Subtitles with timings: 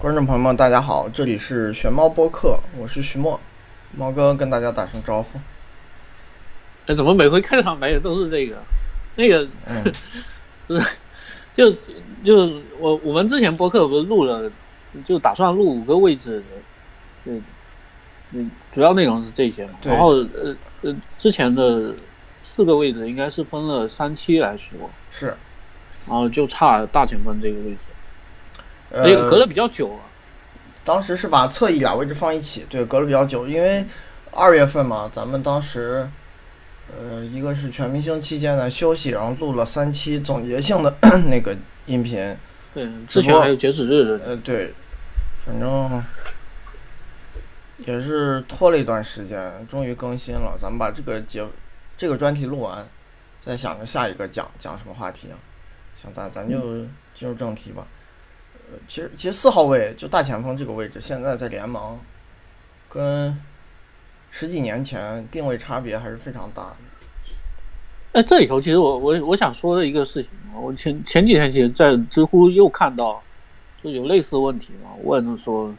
[0.00, 3.38] 观众朋友们，大家好，这里是玄猫播客，我是徐墨，
[3.94, 5.38] 猫哥跟大家打声招呼。
[6.86, 8.56] 哎，怎么每回开场白的都是这个？
[9.14, 9.92] 那个，嗯，
[10.66, 10.82] 不是，
[11.52, 11.70] 就
[12.24, 14.50] 就我我们之前播客不是录了，
[15.04, 16.44] 就打算录五个位置的，
[17.26, 17.44] 嗯
[18.32, 19.72] 嗯，主要内容是这些嘛。
[19.84, 21.92] 然后呃呃，之前的
[22.42, 25.26] 四个位置应该是分了三期来说，是，
[26.06, 27.78] 然后就差大前锋这个位置，
[28.90, 30.00] 呃，那个隔得比较久了。
[30.84, 33.84] 当时是把侧翼俩位置放一起，对，隔了比较久，因为
[34.32, 36.08] 二月份嘛，咱们当时，
[36.88, 40.92] 呃，一个是全明星期间的休息，然后录了三期总结性的
[41.28, 41.54] 那个
[41.86, 42.36] 音频，
[42.74, 44.24] 对，之前还有截止日的。
[44.24, 44.72] 呃，对，
[45.44, 46.02] 反正
[47.86, 50.56] 也是拖了一段时间，终于更新了。
[50.58, 51.46] 咱们把这个节
[51.96, 52.88] 这个专题录完，
[53.40, 55.36] 再想着下一个讲讲什么话题啊？
[55.94, 56.58] 行，咱咱就
[57.14, 57.86] 进入正题吧。
[58.86, 61.98] 其实其实四号位就大前锋这个位置，现在在联盟
[62.88, 63.38] 跟
[64.30, 66.76] 十几年前定位差别还是非常大的。
[68.12, 73.22] 哎，这里头其实我我我想说的一个事情，我前前几天其实在知乎又看到，
[73.82, 75.72] 就有类似问题嘛，问说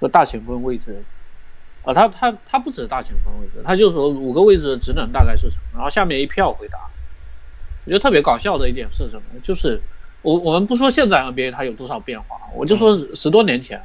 [0.00, 1.02] 这大前锋位置，
[1.82, 6.78] 啊，他他他不止大前锋位置，他就说五个位置的职能大概是什么，然后下面一票回答，
[7.84, 9.40] 我觉得特别搞笑的一点是什么？
[9.42, 9.80] 就是
[10.24, 13.80] 我我们不说现在 NBA 它有多少变化，我就说十多年前，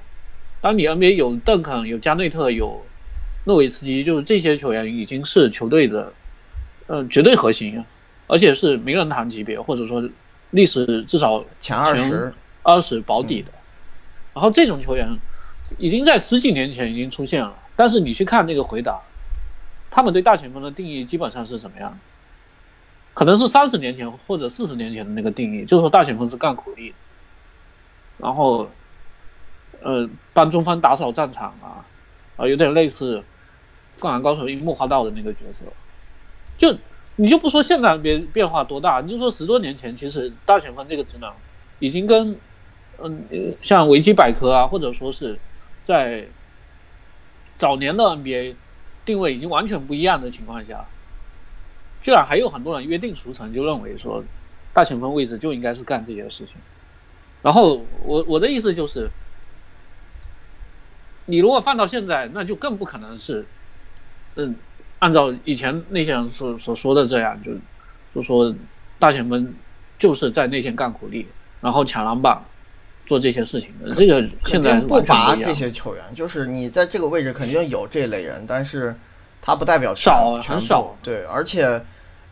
[0.59, 2.83] 当你 NBA 有邓肯、有加内特、有
[3.43, 6.11] 诺维茨基，就是这些球员已经是球队的。
[6.91, 7.85] 呃，绝对核心，
[8.25, 10.09] 而且是名人堂级别，或者说
[10.49, 13.51] 历史至少前二十，二十保底的。
[14.33, 15.19] 然后这种球员
[15.77, 18.99] 已经在十几年前已经出现了，但是你去看那个回答，
[19.91, 21.99] 他们对大前锋的定义基本上是怎么样？
[23.19, 26.93] 可能是三十年前或者四十年前的那个定义，就是说大前锋是干苦力，
[28.17, 28.69] 然后
[29.81, 31.83] 呃帮中锋打扫战场啊，
[32.37, 33.17] 啊有点类似
[34.01, 35.65] 《灌篮高手》樱木花道的那个角色。
[36.55, 36.77] 就
[37.17, 41.29] 你就不说现在变变化多大，你就说十多年前，其实大前锋这个职能
[41.79, 42.37] 已经跟
[43.03, 45.37] 嗯像维基百科啊，或者说是
[45.81, 46.25] 在
[47.57, 48.55] 早年的 NBA
[49.03, 50.85] 定位已经完全不一样的情况下，
[52.01, 54.23] 居然还有很多人约定俗成，就认为说
[54.73, 56.55] 大前锋位置就应该是干这些事情。
[57.41, 59.09] 然后我我的意思就是，
[61.25, 63.45] 你如果放到现在，那就更不可能是
[64.35, 64.55] 嗯。
[65.01, 67.53] 按照以前那些人所所说的这样，就
[68.13, 68.53] 就说
[68.99, 69.53] 大前锋
[69.97, 71.25] 就是在内线干苦力，
[71.61, 72.43] 然后抢篮板，
[73.05, 73.95] 做这些事情的。
[73.95, 78.93] 这个现在不乏这些球员，就是你在这个位置肯定有这类人，但是
[79.41, 80.95] 他不代表少全很少。
[81.01, 81.63] 对，而且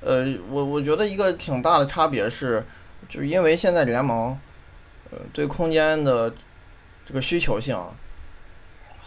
[0.01, 2.65] 呃，我我觉得一个挺大的差别是，
[3.09, 4.37] 就是因为现在联盟
[5.11, 6.33] 呃对空间的
[7.05, 7.77] 这个需求性。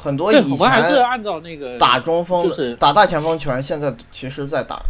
[0.02, 4.80] 很多以前还是按照那个打中锋、就是打大前锋球员，现在其实在打，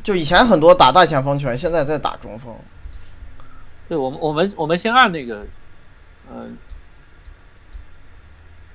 [0.00, 2.54] 就以前很多打大前锋球员，现在在打中锋。
[3.88, 5.44] 对，我们我们我们先按那个，
[6.30, 6.46] 嗯、呃，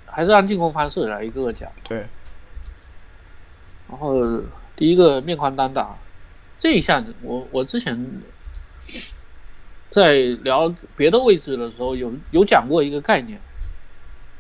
[0.08, 1.72] 还是按进攻方式来一个个讲。
[1.88, 2.06] 对。
[3.94, 4.42] 然后
[4.76, 5.96] 第一个面框单打
[6.60, 8.22] 这一项，我我之前
[9.92, 13.40] 在聊别的位置的时候，有有讲过一个概念，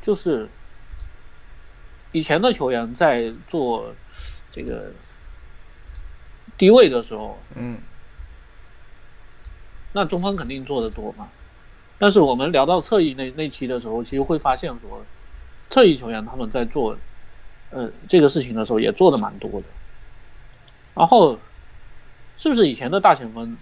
[0.01, 0.49] 就是。
[2.15, 3.91] 以前的球员在做
[4.51, 4.91] 这个
[6.59, 7.79] 低位的时候，嗯，
[9.93, 11.27] 那中锋肯定做的多嘛。
[11.97, 15.03] 但是我们聊到侧翼那那期的时候，其实会发现说，
[15.71, 16.95] 侧翼球员他们在做
[17.73, 19.65] 呃这个事情的时候也做的蛮多的。
[20.95, 21.39] 然后，
[22.37, 23.57] 是不是以前的大前锋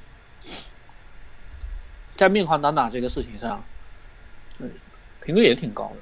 [2.18, 3.64] 在面框单打这个事情上，
[4.60, 4.70] 嗯，
[5.24, 6.02] 频率也挺高的。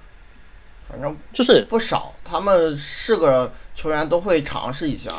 [0.90, 5.14] 反正就是不少，他们是个球员都会尝试一下。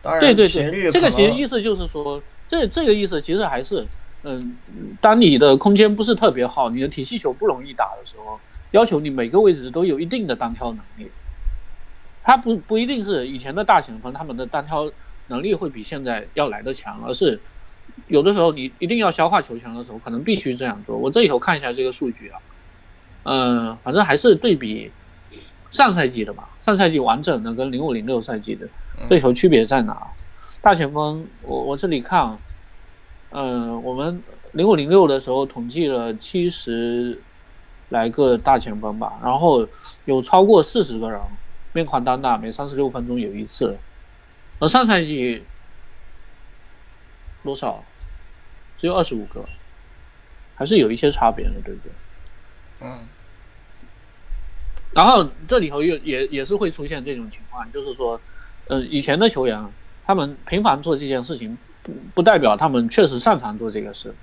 [0.00, 3.86] 当然，对对频率对，这个其实意思就是说，这这个意思其实还是，
[4.22, 4.56] 嗯，
[5.02, 8.40] 当你的空间不是特别好，你的体系球不容易打的时候，
[8.70, 11.10] 要求你每个位置都有一定的单挑能力。
[12.26, 14.90] 他不不一定是以前的大前锋，他们的单挑
[15.28, 17.38] 能力会比现在要来的强，而是
[18.08, 20.98] 有的时候你一定要消化球权的时候，可能必须这样做。
[20.98, 22.40] 我这里头看一下这个数据啊。
[23.22, 24.90] 嗯，反正还是对比
[25.70, 26.48] 上赛季的吧。
[26.64, 28.68] 上赛季完整的跟零五零六赛季的
[29.08, 30.08] 这球区别在哪？
[30.60, 32.36] 大前锋，我我这里看，
[33.30, 34.20] 嗯，我们
[34.50, 37.20] 零五零六的时候统计了七十
[37.90, 39.64] 来个大前锋吧，然后
[40.06, 41.20] 有超过四十个人
[41.76, 43.76] 面框单打，每三十六分钟有一次。
[44.58, 45.44] 而上赛季
[47.44, 47.84] 多少？
[48.78, 49.44] 只有二十五个，
[50.54, 51.92] 还是有一些差别的，对不对？
[52.80, 53.06] 嗯。
[54.92, 58.18] 然后这里头又也也是会出现这种情况，就是说，
[58.68, 59.62] 呃，以前的球员
[60.06, 64.14] 他们频繁做这件事情，不不代表他们确实擅长做这个事。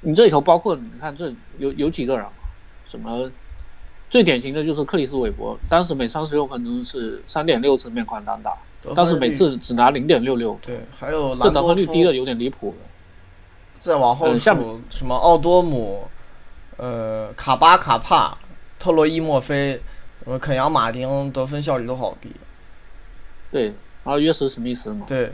[0.00, 2.26] 你这里头包括你看这有有几个人，
[2.90, 3.30] 什么
[4.16, 8.56] 最典型的就是克里斯韦伯，当时每三十六分钟是三点六次面框单打，
[8.94, 10.58] 但是每次只拿零点六六。
[10.64, 12.86] 对，还有这得分率低的有点离谱了。
[13.78, 16.08] 再往后数，什么奥多姆，
[16.78, 18.38] 呃，卡巴卡帕，
[18.78, 19.78] 特洛伊莫菲，
[20.24, 22.30] 呃，肯扬马丁得分效率都好低。
[23.52, 23.66] 对，
[24.02, 25.04] 然后约什史密斯嘛。
[25.06, 25.30] 对。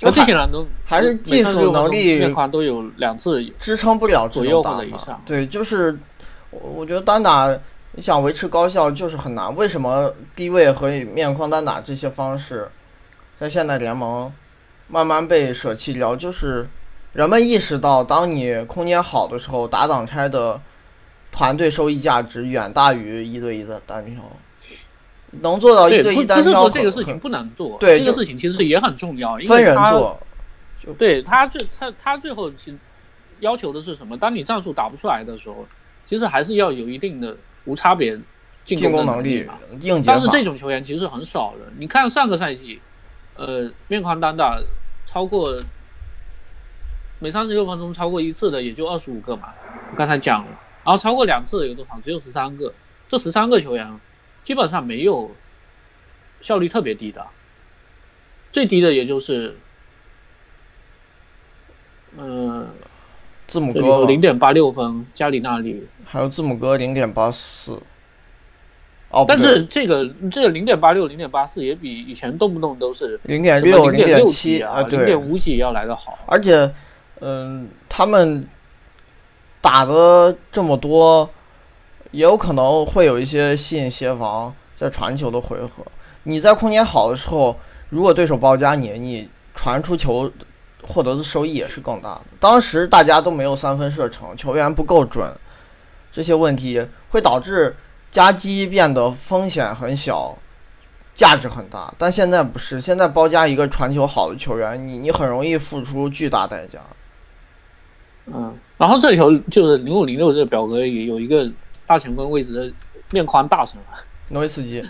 [0.00, 5.22] 那这些人都还是技术能力面框都有两次支撑不了左右或者以上。
[5.24, 5.96] 对，就是
[6.50, 7.56] 我我觉得单打
[7.94, 9.54] 你想维持高效就是很难。
[9.54, 12.70] 为什么低位和面框单打这些方式
[13.38, 14.32] 在现代联盟
[14.88, 16.16] 慢慢被舍弃掉？
[16.16, 16.66] 就是
[17.12, 20.58] 人们意识到，当你空间好的时候，打挡拆的
[21.30, 24.22] 团队收益价值远大于一对一的单挑。
[25.42, 27.76] 能做到一对一单挑，这个事情不难做。
[27.78, 30.18] 对，这个事情其实也很重要，分人做。
[30.98, 32.76] 对他最他他最后其
[33.40, 34.16] 要求的是什么？
[34.16, 35.64] 当你战术打不出来的时候，
[36.06, 38.18] 其实还是要有一定的无差别
[38.64, 39.48] 进攻能力
[40.06, 41.72] 但是这种球员其实很少的。
[41.78, 42.80] 你看上个赛季，
[43.36, 44.62] 呃，面框单打
[45.06, 45.60] 超过
[47.18, 49.54] 每三十六分钟超过一次的也就二十五个嘛。
[49.90, 50.50] 我刚才讲了，
[50.84, 52.00] 然后超过两次的有多少？
[52.04, 52.74] 只有十三个。
[53.08, 54.00] 这十三个球员。
[54.44, 55.30] 基本上没有
[56.40, 57.28] 效率特别低的，
[58.50, 59.56] 最低的也就是，
[62.18, 62.68] 嗯，
[63.52, 67.78] 字母哥零点八六分，加里纳里，还有字母哥零点八四，
[69.10, 76.72] 哦，但是这个这个零点八六、零点八四也比以前动不动都是零点六、零点七啊，零点五几要来的好，而且，
[77.20, 78.48] 嗯，他们
[79.60, 81.28] 打的这么多。
[82.10, 85.82] 也有可能会有一些吸引协防在传球的回合。
[86.24, 87.56] 你在空间好的时候，
[87.88, 90.30] 如果对手包夹你，你传出球
[90.82, 92.22] 获得的收益也是更大的。
[92.38, 95.32] 当时大家都没有三分射程，球员不够准，
[96.10, 97.74] 这些问题会导致
[98.10, 100.36] 夹击变得风险很小，
[101.14, 101.92] 价值很大。
[101.96, 106.80] 但现在不是，现在包夹一个传球好的球员，你你很容易付出巨大代价。
[108.26, 111.50] 嗯，然后这里头就是零五零六这个表格也有一个。
[111.84, 112.72] 大前锋位置的
[113.10, 114.80] 面宽大神啊，诺维斯基，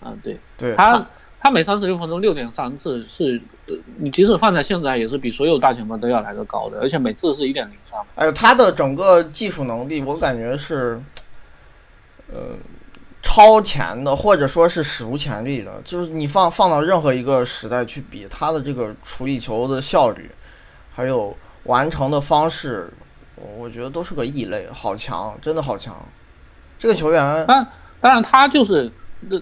[0.00, 1.06] 啊对，对他他
[1.50, 3.40] 每三十六分钟六点三次是，
[3.98, 7.98] 你即使放在现在也是比所有大前锋都要来的高的，而且每次是一点零三。
[8.14, 11.00] 哎呦，他的整个技术能力我感觉是，
[12.32, 12.56] 呃，
[13.22, 15.80] 超前的，或者说是史无前例的。
[15.84, 20.30] 就是你放放到任何一个时代去比，他的这个处理球的效率，
[20.94, 22.92] 还有完成的方式。
[23.58, 26.00] 我觉得都是个异类，好强，真的好强。
[26.78, 27.66] 这个球员，当
[28.00, 28.88] 当然他就是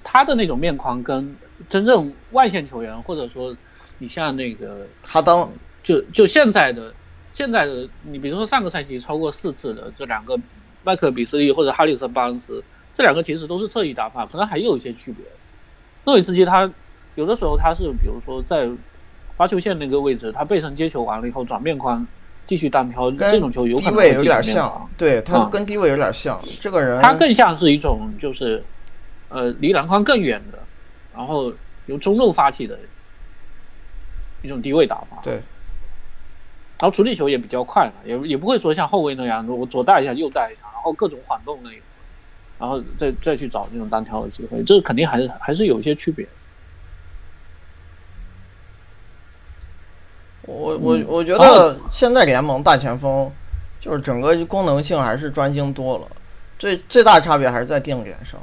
[0.02, 1.36] 他的那种面框，跟
[1.70, 3.56] 真正外线球员，或者说
[3.98, 5.48] 你像那个哈登，
[5.82, 6.92] 就就现在的
[7.32, 10.38] 现在的你，比如说上个赛季超过四次的这两个
[10.84, 12.62] 麦克比斯利或者哈里森巴恩斯，
[12.98, 15.24] 这两个其实都是侧翼打法，可能还有一些区别。
[16.04, 16.70] 诺维茨基他
[17.14, 18.68] 有的时候他是比如说在
[19.36, 22.06] 发球线那个位置，他背身接球完了以后转面框。
[22.46, 26.42] 继续单挑这种球，有可能位有点像，对他跟低位有点像。
[26.58, 28.60] 这个人他更像是一种就是，
[29.28, 30.58] 呃，离篮筐更远的，
[31.20, 31.52] 然后
[31.84, 32.78] 由中路发起的
[34.40, 35.18] 一种低位打法。
[35.22, 35.42] 对，然
[36.80, 41.78] 后处理球也比较快嘛，也也不会说像后卫那样，我左带一下右带一下，然后各种晃动那种，
[42.58, 46.26] 然后再再去找那种单挑的机会，这肯定还是还是有一些区别。
[50.42, 53.30] 我我我觉得现在联盟大前锋
[53.78, 56.08] 就是整个功能性还是专精多了，
[56.58, 58.40] 最最大差别还是在定点上。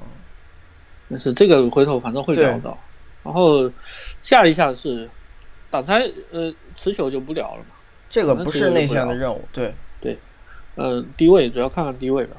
[1.07, 2.77] 没事，这个回头反正会聊到。
[3.23, 3.71] 然后
[4.21, 5.09] 下一项是
[5.69, 7.75] 挡拆，呃，持球就不聊了嘛。
[8.09, 10.17] 这个不是内线的任务，对对。
[10.75, 12.37] 呃，低位主要看看低位吧。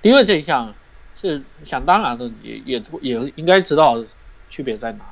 [0.00, 0.72] 低位这一项
[1.20, 4.04] 是想当然的，也也也应该知道
[4.48, 5.04] 区别在哪。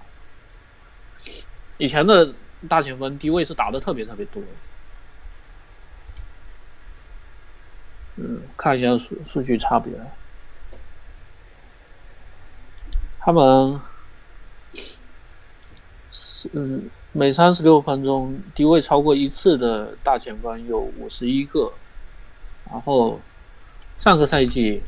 [1.78, 2.32] 以前的
[2.68, 4.40] 大前锋低位是打的特别特别多，
[8.16, 9.92] 嗯，看一下数数据差别，
[13.24, 13.80] 他们
[16.10, 21.72] 是嗯每三十六分钟低位超过一次的大前锋有五十一个，
[22.70, 23.20] 然后
[23.98, 24.82] 上个赛季，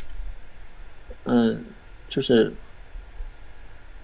[1.24, 1.64] 嗯，
[2.08, 2.52] 就是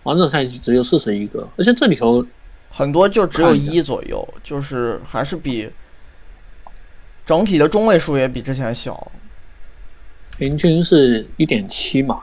[0.04, 2.24] 完整赛季只有四十一个，而且这里头。
[2.72, 5.68] 很多就只有一左右，就是还是比
[7.26, 9.10] 整体的中位数也比之前小。
[10.38, 12.22] 平均是一点七嘛。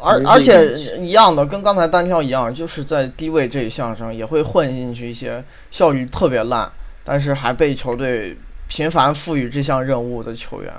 [0.00, 6.70] 而而且一样的，跟刚才单挑一样，就是在低位这一项上也会混进去一些效率特别烂，
[7.02, 8.36] 但是还被球队
[8.68, 10.72] 频繁赋予这项任务的球员，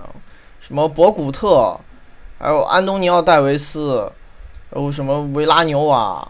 [0.62, 1.78] 什么博古特，
[2.38, 4.10] 还有安东尼奥戴维斯，
[4.72, 6.26] 还有什么维拉纽瓦，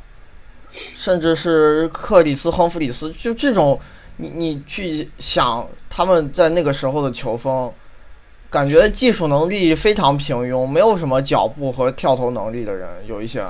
[0.95, 3.79] 甚至是克里斯亨弗里斯，就这种，
[4.17, 7.71] 你你去想他们在那个时候的球风。
[8.51, 13.45] 感觉技术能力非常平庸，没有什么脚步和跳投能力的人，有一些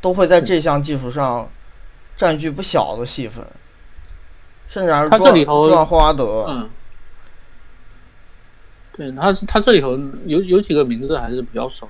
[0.00, 1.46] 都会在这项技术上
[2.16, 3.44] 占据不小的戏份，
[4.68, 6.46] 甚至还是他这里头做霍华德。
[6.48, 6.70] 嗯，
[8.96, 11.86] 对他他这里头有有几个名字还是比较熟。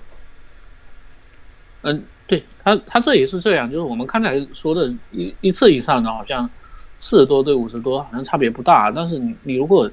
[1.83, 6.51] 嗯，对他他这也是这样，就是我们刚才说的一一次以上的，好像
[6.99, 9.89] 四十多对五十多，好像差别不大，但是你你如果。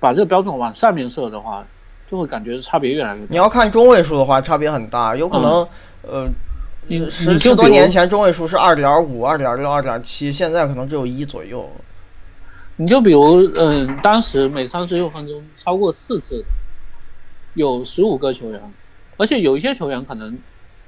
[0.00, 1.64] 把这个标准往上面设的话，
[2.10, 3.22] 就会感觉差别越来越。
[3.28, 5.68] 你要看中位数的话，差别很大，有可能，
[6.02, 11.68] 呃，十十多年前中位数是二点五、二点六、二点七，现在可能只有一左右。
[12.76, 16.44] 你就比如，嗯，当时每三十六分钟超过四次，
[17.54, 18.60] 有十五个球员，
[19.16, 20.38] 而且有一些球员可能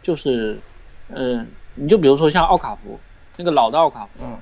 [0.02, 0.58] 就是，
[1.08, 3.00] 嗯，你就比如说像奥卡福，
[3.38, 4.36] 那个老的奥卡福，嗯，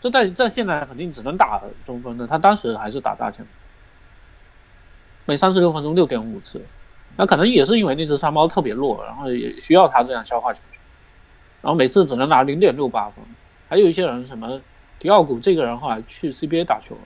[0.00, 3.48] 这在在现在肯定只能打中锋的，他当时还是打大前锋。
[5.26, 6.64] 每三十六分钟六点五次，
[7.16, 10.80] 那可能也是因为那只山猫特别弱，然后也需要它这样消化球权，
[11.62, 13.24] 然后每次只能拿零点六八分。
[13.68, 14.60] 还有一些人什么
[15.00, 16.96] 迪奥古这个人后来去 CBA 打球，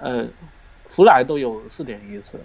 [0.00, 0.26] 呃，
[0.88, 2.40] 弗莱都有四点一次，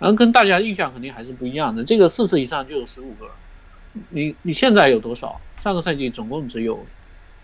[0.00, 1.84] 然后跟大家印象肯定还是不一样的。
[1.84, 3.30] 这个四次以上就有十五个，
[4.10, 5.40] 你你现在有多少？
[5.62, 6.84] 上个赛季总共只有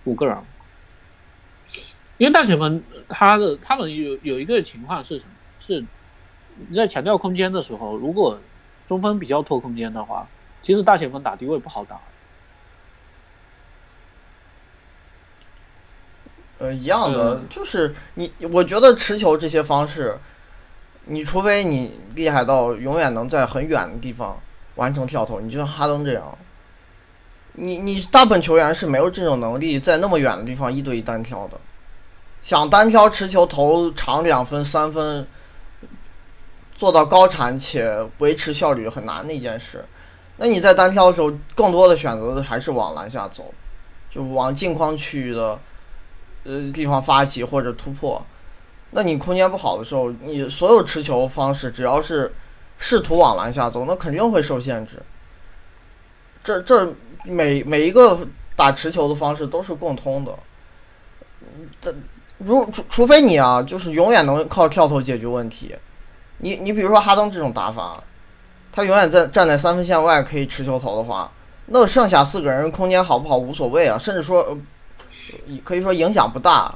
[0.03, 0.37] 五个人。
[2.19, 5.31] 因为大前锋他的他们有有一个情况是什么？
[5.67, 5.85] 是
[6.69, 8.39] 你在强调空间的时候，如果
[8.87, 10.29] 中锋比较拖空间的话，
[10.63, 11.99] 其实大前锋打低位不好打。
[16.59, 20.17] 呃，一样的，就是你，我觉得持球这些方式，
[21.07, 24.41] 你除非你厉害到永远能在很远的地方
[24.77, 26.39] 完成跳投，你就像哈登这样，
[27.55, 31.59] 你你大部分球员是没有这种能力在那么远的地方一对一单挑的。
[32.45, 35.27] 想单挑持球投长两分三分，
[36.75, 39.83] 做到高产且维持效率很难的一件事。
[40.37, 43.55] 那你在单挑的时候，更多的选择的还是往篮下走，
[44.11, 45.59] 就往近框区域的
[46.45, 48.23] 呃地方发起或者突破。
[48.91, 52.31] 那你空间不好的时候，你所有持球方式只要是
[52.77, 55.03] 试图往篮下走，那肯定会受限制。
[56.45, 58.19] 这这每每一个
[58.55, 60.39] 打持球的方式都是共通的，
[61.81, 61.97] 这。
[62.39, 65.75] 如除除非你啊，就是永远能靠跳投解决问题。
[66.39, 67.99] 你你比如说哈登这种打法，
[68.73, 71.31] 他永远在站在三分线外可以持球投的话，
[71.67, 74.59] 那剩下四个人空间好不好无所谓啊，甚至说
[75.63, 76.75] 可以说影响不大，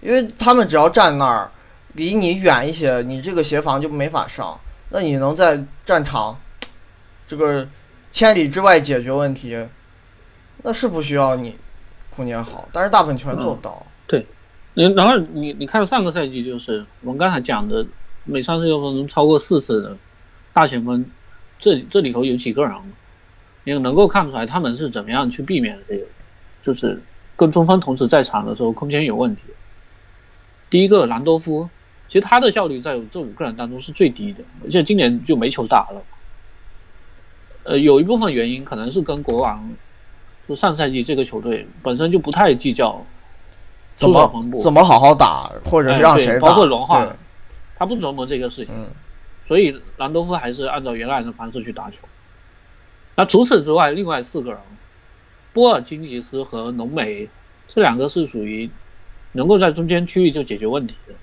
[0.00, 1.50] 因为他们只要站那儿
[1.94, 4.58] 离你远一些，你这个协防就没法上。
[4.90, 6.38] 那你能在战场
[7.26, 7.66] 这个
[8.10, 9.66] 千里之外解决问题，
[10.62, 11.56] 那是不需要你
[12.14, 13.84] 空间好，但是大部分球员做不到。
[14.76, 17.86] 你然后你你看上个赛季就是我们刚才讲的
[18.24, 19.96] 每三十六分钟超过四次的
[20.52, 21.04] 大前锋，
[21.60, 22.72] 这这里头有几个人，
[23.62, 26.04] 你能够看出来他们是怎么样去避免这个，
[26.64, 27.00] 就是
[27.36, 29.42] 跟中锋同时在场的时候空间有问题。
[30.70, 31.68] 第一个兰多夫，
[32.08, 36.02] 其实他的效率在这五个人当中是最低的，而且今年就没球打了。
[37.62, 39.72] 呃，有一部分原因可能是跟国王，
[40.48, 43.06] 就上赛季这个球队本身就不太计较。
[43.94, 44.28] 怎么
[44.60, 46.48] 怎么好好打，或者是让谁打？
[46.48, 47.06] 包括融化，
[47.76, 48.74] 他不琢磨这个事情，
[49.46, 51.98] 所以兰多夫还是按照原来的方式去打球。
[53.14, 54.60] 那除此之外，另外四个人，
[55.52, 57.28] 波尔津吉斯和浓眉
[57.68, 58.68] 这两个是属于
[59.32, 61.14] 能够在中间区域就解决问题的，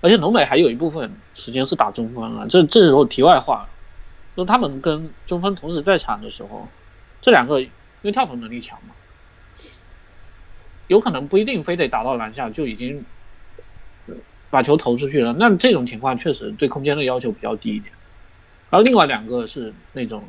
[0.00, 2.46] 而且浓眉还有一部分时间是打中锋啊。
[2.48, 3.68] 这这时候题外话，
[4.34, 6.66] 说他们跟中锋同时在场的时候，
[7.20, 7.70] 这两个因
[8.02, 8.94] 为跳投能力强嘛。
[10.88, 13.04] 有可能不一定非得打到篮下就已经
[14.50, 17.92] 把球投出去了，那这种情况确实对空间的要求比较低一点。
[18.70, 20.24] 然后另外两个是那种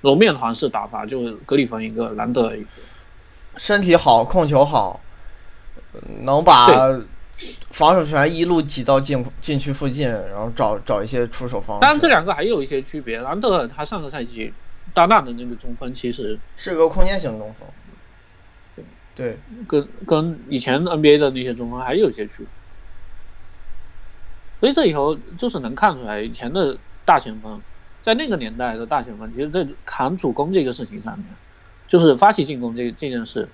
[0.00, 2.68] 揉面团式打法，就格里芬一个，兰德一个，
[3.56, 5.00] 身体好，控球好，
[6.20, 6.66] 能把
[7.70, 11.80] 防守权一路挤到禁禁区附近，然后找找一些出手方式。
[11.80, 13.20] 当然，这两个还有一些区别。
[13.20, 14.52] 兰德他上个赛季
[14.94, 17.68] 搭档的那个中锋其实是个空间型中锋。
[19.14, 19.36] 对，
[19.68, 22.46] 跟跟以前 NBA 的那些中锋还有些区别。
[24.60, 27.60] 所以这以后就是能看出来，以前的大前锋，
[28.02, 31.26] 在那个年代的大前锋，其实在扛主攻这个事情上面，
[31.88, 33.48] 就是发起进攻这这件事，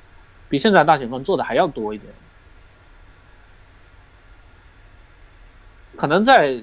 [0.48, 2.12] 比现在大前锋做的还要多一点。
[5.96, 6.62] 可能在，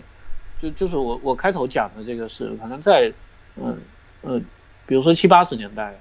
[0.62, 3.12] 就就是我我开头讲的这个事，可能在，
[3.58, 3.78] 嗯
[4.22, 4.46] 嗯，
[4.86, 6.00] 比如说七八十年代，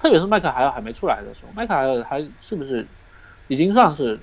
[0.00, 2.86] 特别是麦克海尔还没出来的时候，麦克海尔还是不是
[3.48, 4.18] 已经算是，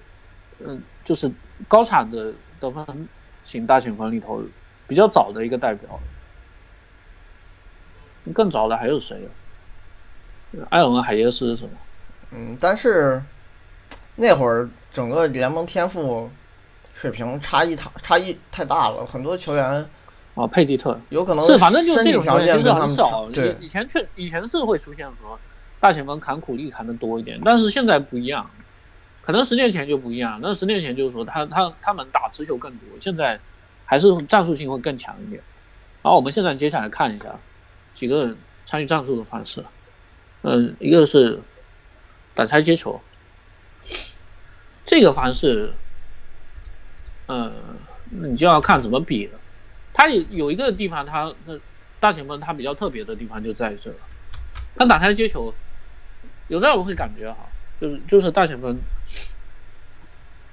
[0.59, 1.31] 嗯，就是
[1.67, 3.07] 高产的得分
[3.45, 4.41] 型大前锋里头
[4.87, 5.99] 比较早的一个代表。
[8.33, 9.17] 更早的还有谁
[10.53, 10.65] 啊？
[10.69, 11.71] 埃尔文海耶斯是吗？
[12.31, 13.21] 嗯，但是
[14.15, 16.29] 那会儿整个联盟天赋。
[16.95, 19.83] 水平差异太差异太大了，很多球员
[20.35, 23.27] 啊，佩蒂特有可能是，反正就是这种条件很少。
[23.31, 25.37] 对，以前确以前是会出现说
[25.83, 28.49] 大前锋砍苦力砍的多一点，但是现在不一样，
[29.21, 30.39] 可能十年前就不一样。
[30.41, 33.37] 那十年前就是说他他他们打持球更多，现在
[33.83, 35.43] 还是战术性会更强一点。
[36.01, 37.35] 然后我们现在接下来看一下
[37.95, 38.33] 几个
[38.65, 39.65] 参与战术的方式，
[40.43, 41.41] 嗯，一个是
[42.33, 43.01] 挡拆接球，
[44.85, 45.73] 这个方式。
[47.27, 47.51] 嗯，
[48.09, 49.39] 你就要看怎么比了。
[49.93, 51.59] 他有有一个地方，他那
[51.99, 53.93] 大前锋他比较特别的地方就在这，
[54.77, 55.53] 他打拆接球，
[56.53, 57.49] 有的我会感觉哈，
[57.81, 58.77] 就是就是大前锋，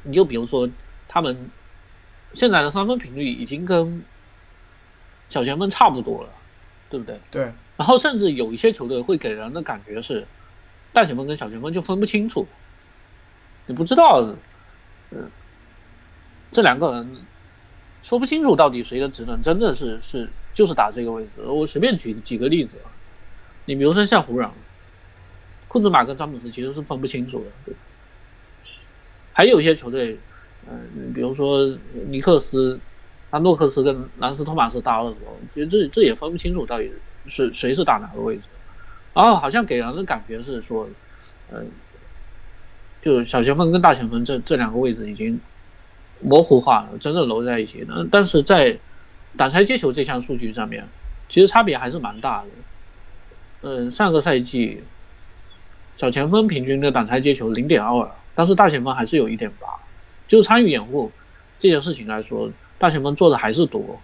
[0.02, 0.66] 你就比如说
[1.07, 1.50] 他们
[2.33, 4.02] 现在的三分频率已经跟
[5.28, 6.30] 小前锋差不多了，
[6.88, 7.21] 对不对？
[7.30, 7.52] 对。
[7.76, 10.26] 然后甚至有一些球队会给人的感觉是，
[10.95, 12.49] 大前锋跟小前锋就分不清楚，
[13.66, 14.26] 你不知道，
[15.11, 15.30] 嗯。
[16.50, 17.26] 这两个人
[18.02, 21.42] 说不清楚到底谁的职能真的是是就是打这个位置。
[21.45, 22.78] 我随便举几个例子，
[23.66, 24.50] 你比如说像湖人，
[25.71, 27.73] 库兹马跟詹姆斯其实是分不清楚的。
[29.33, 30.19] 还有一些球队，
[30.69, 32.79] 嗯，比如说尼克斯，
[33.31, 36.91] 他诺克斯跟兰斯托马斯打的时候，其实这这也分不清楚到底
[37.28, 38.43] 是谁是打哪个位置。
[39.15, 40.89] 然后好像给人的感觉是说，
[41.52, 41.71] 嗯，
[43.00, 45.41] 就小前锋跟大前锋这这两个位置已经。
[46.23, 47.83] 模糊化了，真正揉在一起。
[47.89, 48.78] 那但是在
[49.39, 50.87] 挡拆接球这项数据上面，
[51.30, 52.49] 其实差别还是蛮大的。
[53.63, 54.83] 嗯，上个赛季
[56.00, 59.69] 小前锋平均的挡拆接球零点二，但是大前锋还是有一点八。
[60.28, 61.13] 就参与掩护
[61.58, 64.00] 这件事情来说，大前锋做的还是多，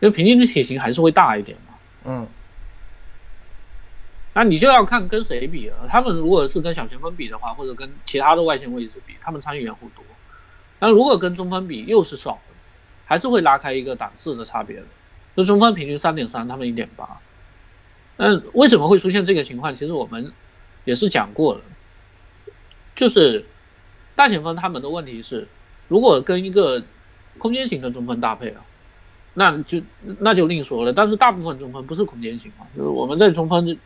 [0.00, 1.74] 因为平均的体型还是会大一点嘛。
[2.06, 2.26] 嗯。
[4.34, 5.86] 那你就要看跟谁比了。
[5.88, 10.04] 他们如果是跟小前锋比的话，或者跟其他的外线位置比，他们参与掩护多。
[10.80, 12.54] 但如果跟中锋比又是少的，
[13.04, 14.86] 还是会拉开一个档次的差别的。
[15.36, 17.20] 就中锋平均三点三，他们一点八。
[18.16, 19.72] 嗯，为什么会出现这个情况？
[19.72, 20.32] 其实我们
[20.84, 21.60] 也是讲过了，
[22.94, 23.44] 就是
[24.14, 25.48] 大前锋他们的问题是，
[25.88, 26.82] 如果跟一个
[27.38, 28.64] 空间型的中锋搭配啊，
[29.34, 29.82] 那就
[30.18, 30.92] 那就另说了。
[30.92, 33.78] 但是大部分中锋不是空间型嘛，就是我们在中锋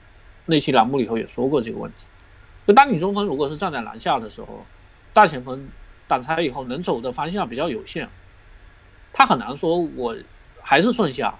[0.44, 1.98] 那期栏目里头也说过这个问题。
[2.66, 4.64] 就当你中锋如果是站在篮下的时候，
[5.12, 5.68] 大前锋。
[6.08, 8.08] 挡拆以后能走的方向比较有限，
[9.12, 10.16] 他很难说我
[10.62, 11.34] 还是顺下，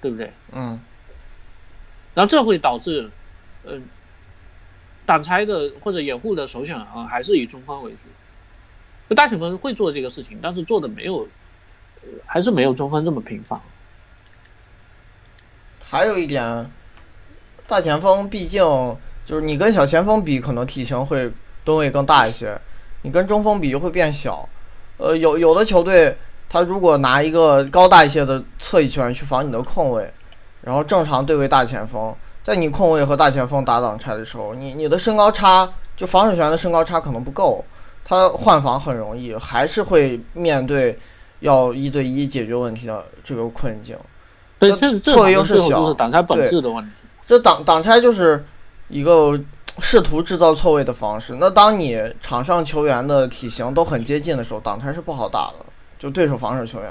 [0.00, 0.32] 对不对？
[0.52, 0.78] 嗯。
[2.14, 3.10] 然后这会导致，
[3.64, 3.82] 嗯，
[5.08, 7.98] 挡拆的或者掩护的首选啊还是以中锋为主。
[9.08, 11.26] 就大前锋会做这个事情，但是做的没有，
[12.26, 13.58] 还是没有中锋这么频繁。
[15.82, 16.70] 还有一点，
[17.66, 18.62] 大前锋毕竟
[19.24, 21.32] 就是你跟小前锋比，可能体型会
[21.64, 22.60] 吨位更大一些。
[23.00, 24.46] 你跟中锋比就会变小，
[24.98, 26.14] 呃，有有的球队
[26.50, 30.12] 他如果拿一个高大一些的侧翼球员去防你的控卫，
[30.60, 32.14] 然后正常对位大前锋，
[32.48, 37.62] 在你控卫和大前锋打挡拆的时候，你你的身高差就防守球员的身高差可能不够，
[38.02, 40.98] 他换防很容易，还是会面对
[41.40, 43.94] 要一对一解决问题的这个困境。
[44.58, 46.90] 对，这错位优势小，挡拆本质的问题。
[47.26, 48.42] 这挡挡拆就是
[48.88, 49.38] 一个。
[49.80, 51.36] 试图制造错位的方式。
[51.38, 55.64] 那当你场上球员的体型都很接近的时候，挡拆是不好打的，
[55.96, 56.90] 就对手防守球员。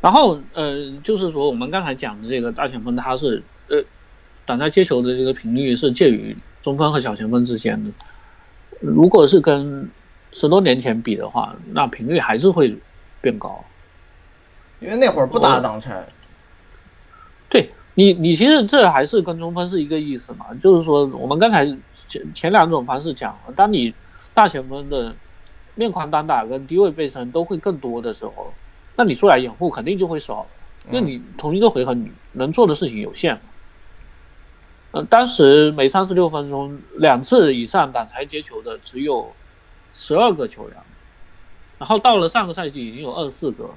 [0.00, 0.74] 然后，呃，
[1.04, 3.80] 就是说我们刚才讲的这个大前锋，他是呃，
[4.46, 7.90] 挡拆接球的这个频率是介于中锋和小前锋之间的。
[8.80, 9.88] 如果是跟
[10.32, 12.76] 十多年前比的话，那频率还是会
[13.20, 13.64] 变高，
[14.80, 16.04] 因为那会儿不打挡拆。
[17.48, 17.70] 对。
[17.96, 20.46] 你你其实这还是跟中锋是一个意思嘛？
[20.60, 21.64] 就是说我们刚才
[22.08, 23.94] 前前两种方式讲了，当你
[24.34, 25.14] 大前锋的
[25.76, 28.52] 面宽单打跟低位背身都会更多的时候，
[28.96, 30.44] 那你出来掩护肯定就会少，
[30.90, 33.40] 因为你同一个回合你能做的事情有限。
[34.94, 39.32] 嗯，当时每三十六分钟两次以上挡拆接球的只有
[39.92, 40.76] 十二个球员，
[41.80, 43.68] 然后到了上个赛季已经有二十四个，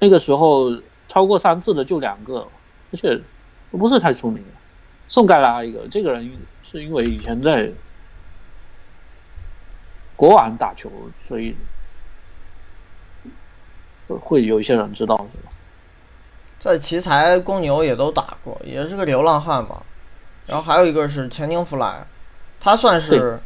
[0.00, 2.44] 那个时候超过三次的就两个，
[2.90, 3.16] 而且
[3.70, 4.44] 都不是太出名。
[5.08, 6.28] 宋盖拉一个，这个人
[6.68, 7.70] 是因为以前在
[10.16, 10.90] 国王打球，
[11.28, 11.54] 所以
[14.08, 15.52] 会有一些人知道，是吧？
[16.66, 19.80] 在奇才、公牛也都打过，也是个流浪汉吧。
[20.46, 22.04] 然后还有一个是钱宁弗莱，
[22.58, 23.38] 他算是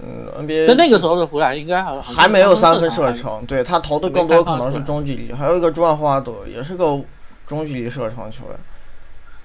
[0.00, 0.66] 嗯 NBA。
[0.68, 5.32] 那那个时候的弗莱应该还还没有三分射程，程，对他投的更多可能是中距离。
[5.32, 7.02] 还有一个朱万霍华德，也是个
[7.48, 8.56] 中距离射程球员。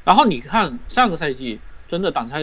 [0.04, 2.42] 然后你看上个赛季真的挡拆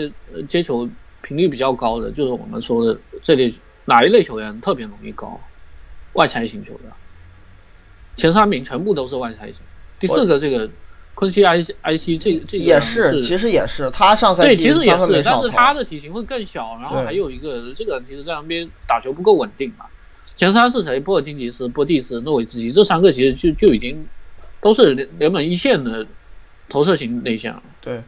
[0.48, 0.88] 接球
[1.22, 5.40] 频率比较高的，就是我们说的这类哪一类球员特别容易高？
[6.14, 6.92] 外拆型球员，
[8.16, 9.56] 前三名全部都是外拆型。
[9.98, 10.68] 第四个这个
[11.14, 19.86] 昆西埃埃西，这这个也是，其实也是他上赛季对，其实也是，但是他的体型会更小，然后还有一个这个其实在那边打球不够稳定嘛。
[20.34, 21.00] 前三是谁？
[21.00, 24.06] 波尔津吉斯、波蒂斯、诺维茨基，这三个其实就就已经
[24.60, 26.06] 都是联联盟一线的
[26.68, 27.62] 投射型内线了。
[27.80, 28.02] 对，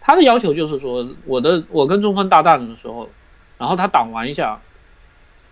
[0.00, 3.10] 他的要求就是说，我的我跟中锋搭档的时候，
[3.58, 4.62] 然后他挡完一下，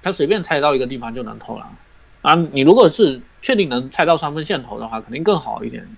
[0.02, 1.66] 他随便猜到一个地方就能投篮。
[2.22, 5.88] 啊，你如果是确定能猜到三分线投的话，肯定更好一点。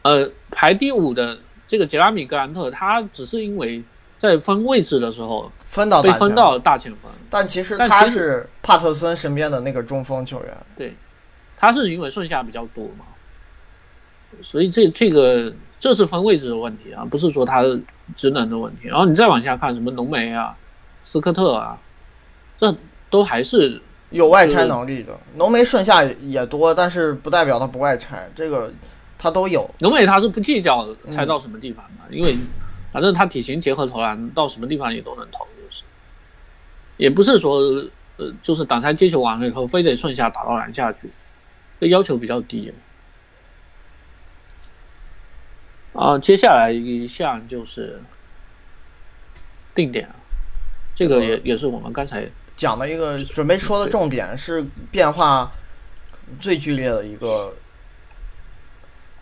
[0.00, 3.84] 呃，排第五的这个杰拉米格兰特，他只是因为
[4.16, 10.56] 在分位置的时候分到被分到大前锋，但其实他是帕特森身边的那个中锋球员。
[10.76, 10.94] 对，
[11.56, 13.04] 他是因为顺下比较多嘛，
[14.42, 17.62] 所以这这个这是分位置的问题啊，不是说他
[18.16, 18.88] 职能的问题。
[18.88, 20.56] 然后你再往下看，什么浓眉啊、
[21.04, 21.78] 斯科特啊，
[22.58, 22.74] 这
[23.10, 23.82] 都还是。
[24.12, 28.72] 有外拆能力的浓眉顺下也多，但是不代表他不外拆，这个
[29.18, 29.68] 他都有。
[29.80, 32.36] 浓眉他是不计较拆到什么地方的，因为
[32.92, 35.82] 反正他体型结合投篮，到什么地方也都能投，就是，
[36.98, 37.58] 也不是说
[38.18, 41.10] 呃，就是挡拆接球完了以后非得顺下打到篮下去，
[41.80, 42.72] 这要求比较低。
[45.94, 47.98] 啊，接下来一项就是
[49.74, 50.08] 定点，
[50.94, 52.28] 这个也也是我们刚才。
[52.56, 55.50] 讲的一个准备说的重点是变化
[56.38, 57.54] 最剧烈的一个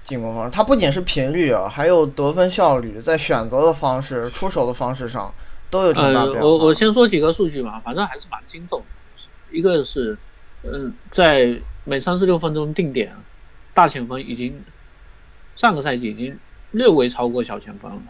[0.02, 5.32] 进攻方式，它不仅是频率啊，还有得分效率，在选择的方式、出手的方式上
[5.70, 6.40] 都有挺大变化。
[6.40, 8.84] 我我先说几个数据吧，反正还是蛮惊悚的。
[9.50, 10.16] 一个是，
[10.62, 13.14] 嗯，在每三十六分钟定点，
[13.74, 14.62] 大前锋已经
[15.56, 16.38] 上个赛季已经
[16.72, 18.02] 略微超过小前锋了。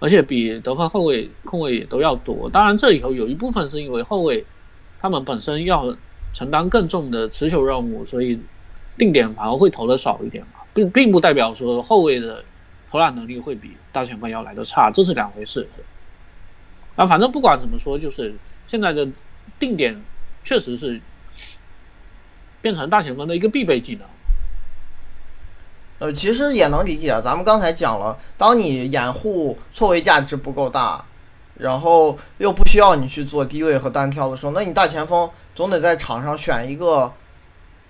[0.00, 4.44] 而且比得分后卫控卫也都要多，当然这里头有一部分是因为后卫
[5.00, 5.96] 他们本身要
[6.34, 8.40] 承担更重的持球任务，所以
[8.96, 12.42] 定点反而会投的少一点嘛，并并不代表说后卫的
[12.90, 15.68] 投篮能力会比大前锋要来的差，这是两回事。
[16.96, 18.34] 啊，反正不管怎么说，就是
[18.66, 19.06] 现在的
[19.58, 20.02] 定点
[20.44, 21.00] 确实是
[22.62, 24.06] 变成大前锋的一个必备技能。
[26.00, 27.08] 呃，其实也能理解。
[27.22, 31.04] 咱们刚才讲了，当你掩护错位价值不够大，
[31.58, 37.12] 然后又不需要你去做低位和单挑的时候，那你大前锋总得在场上选一个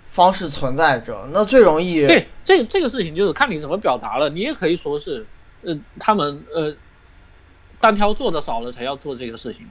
[0.06, 1.28] 方式存在着。
[1.32, 4.28] 那最容易对这这个事情就是看你怎么表达了。
[4.28, 5.24] 你也可以说是，
[5.62, 6.74] 呃，他们呃
[7.80, 9.64] 单挑做的少了才要做这个事情。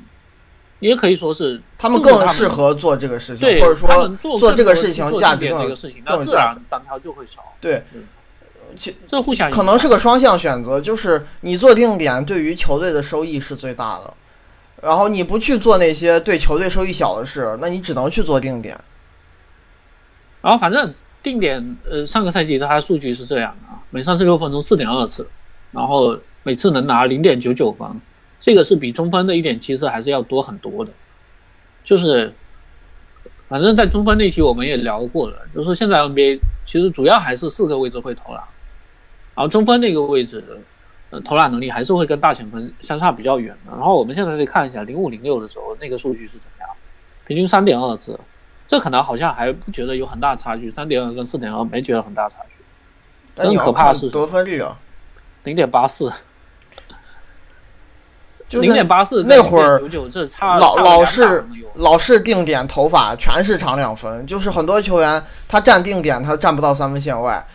[0.80, 4.08] 你也可以说是他们更适合做这个事情，或者说
[4.40, 7.44] 做这个事情价值更更自然单挑就会少。
[7.60, 7.84] 对。
[8.76, 14.14] 其这互相可能是个双向选择，就是你做定点对于球队的收益是最大的，
[14.82, 18.80] 然后你不去做那些对球队收益小的事，那你只能去做定点。
[20.42, 25.28] 然后反正定点，呃，上个赛季它数据是这样的啊，每三十六分钟四点二次，
[25.72, 28.00] 然后每次能拿零点九九分，
[28.40, 30.92] 这个是比中锋的一点七次还是要多很多的。
[31.84, 32.34] 就是
[33.50, 38.42] 反正在中锋那期我们也聊过了，就是现在 NBA 其实主要还是四个位置会投篮。
[39.40, 40.44] 然后中锋那个位置，
[41.12, 43.72] 呃，投篮能力还是会跟大前锋相差比较远的。
[43.72, 46.70] 然后我们现在再看一下零五零六的时候那个数据是怎么样，
[47.26, 48.20] 平均三点二次，
[48.68, 53.42] 这可能好像还不觉得有很大差距，三点二跟四点二没觉得很大差距。
[53.42, 54.78] 更可怕的是得分率啊，
[55.46, 56.12] 零点八四，
[58.50, 67.48] 零点八四那会儿这差老老是老是定点投法全是长两分，就是很多球员他站定点他站不到三分线外，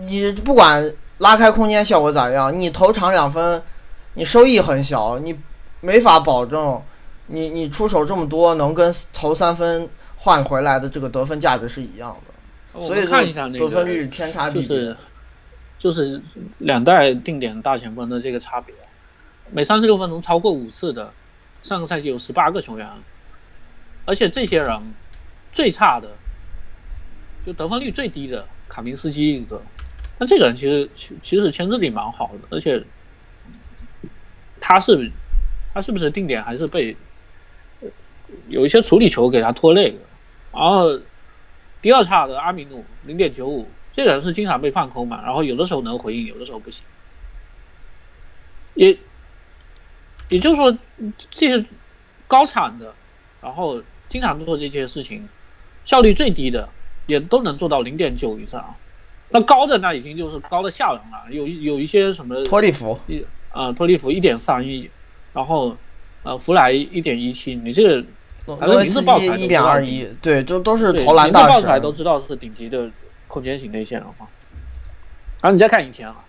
[0.00, 0.92] 你不管。
[1.18, 2.58] 拉开空间效果咋样？
[2.58, 3.62] 你投长两分，
[4.14, 5.38] 你收益很小，你
[5.80, 6.82] 没法保证
[7.28, 12.80] 你你出手这么多能跟投三分换回来的这个得分价值是一样的。
[12.80, 14.68] 所以看一下那个得分率天差地别。
[14.68, 14.96] 就是
[15.78, 16.22] 就是
[16.58, 18.74] 两代定点大前锋的这个差别，
[19.52, 21.12] 每三十六分钟超过五次的，
[21.62, 22.88] 上个赛季有十八个球员，
[24.04, 24.80] 而且这些人
[25.52, 26.08] 最差的
[27.46, 29.62] 就得分率最低的卡明斯基一个。
[30.18, 32.84] 那这个人其实其其实牵制力蛮好的，而且
[34.60, 35.10] 他是
[35.72, 36.96] 他是不是定点还是被
[38.48, 39.98] 有一些处理球给他拖累了？
[40.52, 41.00] 然后
[41.82, 46.84] 第二差的阿米努零点九五，这个人是经常被放空嘛，然后有的时候能回应，有的时候不行。
[48.74, 48.96] 也
[50.28, 50.76] 也就是说，
[51.30, 51.64] 这些
[52.26, 52.94] 高产的，
[53.42, 55.28] 然后经常做这些事情，
[55.84, 56.68] 效率最低的
[57.06, 58.76] 也都能做到零点九以上。
[59.34, 64.88] 那高的那已经就是高的吓人了，有有一些什么托利弗一啊托利弗一点三亿，
[65.32, 65.76] 然后
[66.22, 68.06] 呃弗莱一点一七，你这个
[68.56, 71.90] 反正名字报出来一点二一，对，就都是投篮大名字报出来都。
[71.90, 72.88] 知道是顶级的
[73.26, 74.28] 空间型内线了嘛。
[75.42, 76.24] 然后你再看以前啊，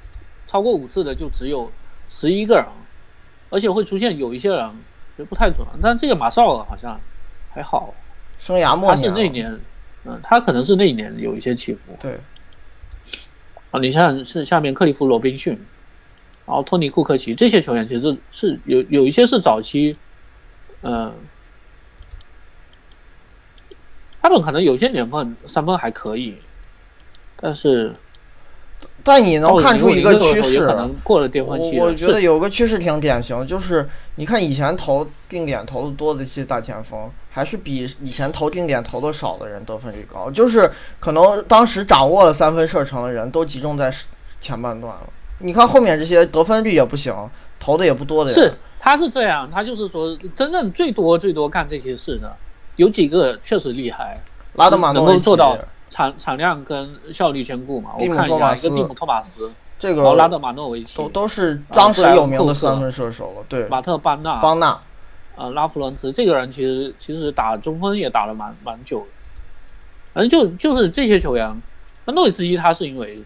[0.48, 1.72] 超过五次的就只有
[2.10, 2.66] 十一个人，
[3.52, 4.72] 而且会出现有一些人
[5.16, 7.00] 就不太准，但这个马绍尔好像
[7.54, 7.94] 还好，
[8.40, 9.60] 生涯末他是，那一年，
[10.06, 11.80] 嗯，他可能是那一年有一些起伏。
[12.00, 12.18] 对，
[13.76, 15.54] 啊，你像是下面克利夫·罗宾逊，
[16.46, 19.98] 然后托尼·库克奇这些球员，其实是有有一些是早期，
[20.80, 21.12] 呃，
[24.22, 26.36] 他们可能有些年份三分还可以，
[27.36, 27.94] 但是
[29.04, 31.78] 但你能看出一个趋势可，能过了巅峰期。
[31.78, 40.32] 我我觉得有个趋势挺典型，就是你看以前投定点投的多的这些大前锋，还是比以前投定点投的少的人得分率高。
[40.32, 40.72] 就是
[41.02, 43.94] 可能当时掌握了三分射程的人都集中在
[44.40, 45.02] 前半段了。
[45.40, 47.14] 你看后面这些得分率也不行，
[47.60, 52.34] 投的也不多的人，是，他是这样，他就是说，真正最多最多干这些事的，
[52.78, 54.18] 有几个确实厉害，
[54.54, 55.58] 拉德马诺维奇能够做到
[55.90, 57.90] 产产量跟效率兼顾嘛。
[57.96, 63.44] 我蒂姆看一下，托马斯一个蒂姆托马斯，这个拉德马诺维奇，都都是当时有名的三分射手了。
[63.50, 64.80] 对，马特班纳，邦纳，
[65.36, 69.08] 呃，拉普伦茨这个人其实其实打中锋也打了蛮蛮久的，
[70.14, 71.62] 反正就就是这些球员，
[72.06, 73.22] 那诺维茨基他是因为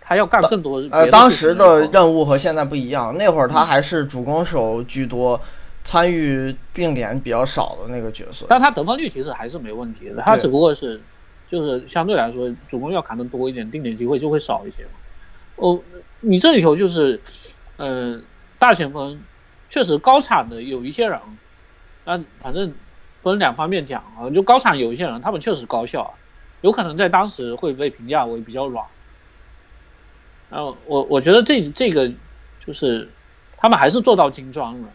[0.00, 5.40] 他要干更多别呃，当时的任务和现在不一样，那会儿他还是主攻手居多，
[5.84, 8.46] 参与定点比较少的那个角色。
[8.48, 11.00] 但他得分率其实还是没问题的，他只不过是
[11.48, 14.90] 就是相对来说主攻要砍得多一点，定点机会就会少一些嘛。
[15.56, 15.80] 哦，
[16.20, 17.20] 你这里头就是，
[17.76, 18.20] 呃，
[18.58, 19.18] 大前锋
[19.70, 21.18] 确实高产的有一些人，
[22.04, 22.74] 那反正
[23.22, 26.12] 分两方面讲啊，就高产有一些人他们确实高效啊，
[26.60, 28.84] 有可能在当时会被评价为比较软。
[30.50, 32.12] 然后我我觉得这这个
[32.64, 33.10] 就是
[33.56, 34.88] 他们还是做到精装了。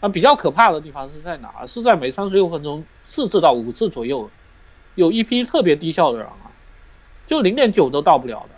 [0.00, 1.66] 啊，比较可怕的地方是在哪？
[1.66, 4.30] 是在每三十六分钟四次到五次左右，
[4.94, 6.54] 有一批特别低效的人啊，
[7.26, 8.57] 就零点九都到不了的。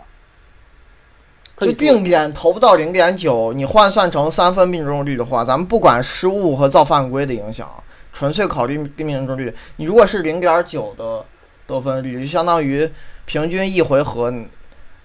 [1.61, 7.69] 就定点投不到零点九，你换算成三分命中率的话，咱们不管失误和造犯规的影响，
[8.11, 11.23] 纯粹考虑命中率，你如果是零点九的
[11.67, 12.89] 得分率，就相当于
[13.25, 14.33] 平均一回合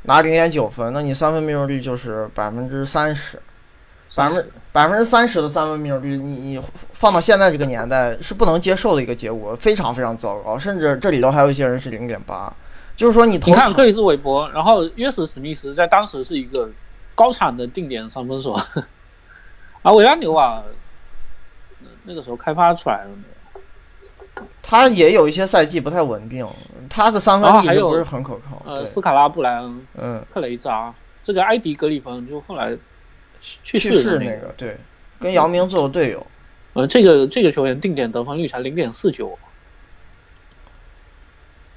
[0.03, 3.41] 拿零点九分，那你三分命中率就是百分之三十，
[4.15, 12.53] 百分百分之三十的三分命中率，你你放到现在这个年代是不能接受的一个结果，非常非常糟糕，甚至这里头还有一些人是零点八，
[12.97, 16.69] 就是说你投你看克里斯韦伯，然后约什史密斯在当时是一个
[17.15, 18.59] 高产的定点三分手，
[19.83, 20.65] 而维拉纽瓦
[22.05, 24.47] 那个时候开发出来了没有？
[24.63, 26.49] 他也有一些赛季不太稳定，
[26.91, 28.63] 他的三分一直不是很可靠。
[28.67, 32.77] 呃，斯卡拉布莱恩、嗯，克雷扎，这个埃迪格里芬就后来
[33.41, 34.53] 去去世那个。
[34.57, 34.77] 对，
[35.21, 36.27] 跟姚明做队友。
[36.73, 39.39] 呃，这个这个球员定点得分率才零点四九，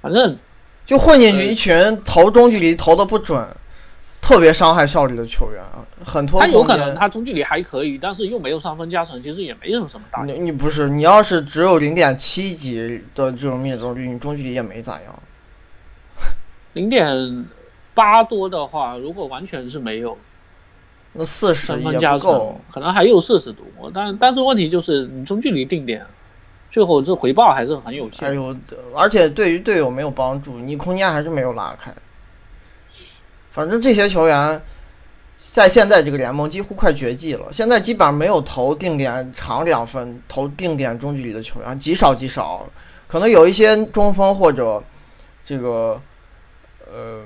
[0.02, 0.38] 反正
[0.90, 3.48] 就混进去一群投中距离投的不准，
[4.20, 15.20] 特别伤害效率的球员啊，很多他有可能他中距离还可以，但是又没有三分加成，其实也没什么什么大你你不是你要是只有零点七几的这种命中率，你中距离也没咋样。
[16.74, 17.46] 零点
[17.94, 20.18] 八多的话，如果完全是没有
[21.14, 23.64] 那四十也分加成不够，，可能还有四十多。
[23.94, 26.04] 但但是问题就是你中距离定点，
[26.72, 28.36] 最后这回报还是很有还限。
[28.36, 28.56] 有，
[28.96, 31.94] 而且对于队友没有帮助，你空间还是没有拉开。
[33.50, 34.62] 反正这些球员
[35.38, 42.66] 在现在这个联盟几乎快绝迹了，现在基本上没有投定点长两分、投定点中距离的球员，极少极少。
[43.08, 44.84] 可能有一些中锋或者
[45.44, 46.00] 这个
[46.86, 47.24] 呃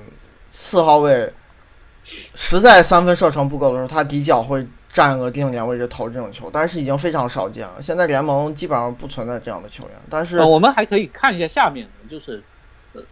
[0.50, 1.30] 四号位，
[2.34, 7.82] 实在三分射程不够的时候，他底角会占个定点位置投这种球，但是已经非常少见了。
[7.82, 12.40] 现在联盟基本上不存在这样的球员，但是，我们还可以看一下下面的，就是
[12.92, 13.02] 呃，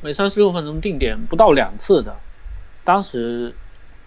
[0.00, 2.16] 每三十六分钟定点不到两次的，
[2.82, 3.54] 当时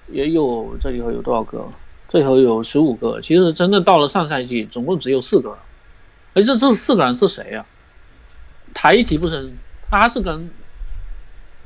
[0.08, 1.70] 也有这里头有多少个？
[2.10, 3.22] 这里头有十五个。
[3.22, 5.58] 其实真的到了上赛季，总共只有四个人。
[6.34, 7.64] 而这这四个人是谁呀、
[8.74, 9.54] 台吉布森，
[9.92, 10.50] 他是跟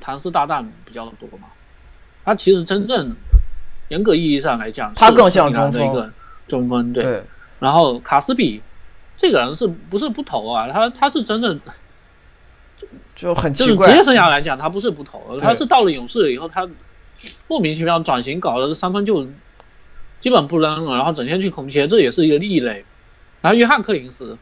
[0.02, 1.48] 唐斯大蛋比较多嘛，
[2.26, 3.16] 他其实真正
[3.90, 6.12] 严格意义上来讲，他更像中锋一个
[6.48, 7.04] 中锋，对。
[7.04, 7.22] 对，
[7.60, 8.62] 然后卡斯比
[9.18, 10.70] 这个人是不是不投啊？
[10.72, 11.58] 他他是真的
[13.16, 14.04] 就很奇就是职业。
[14.04, 16.68] 生涯来讲，他不是不投，他是到了勇士以后，他
[17.48, 19.26] 莫名其妙转型搞了三分就
[20.20, 22.84] 基本不扔了，然后整天去空切，这也是一个异类。
[23.42, 24.38] 然后约翰克林斯，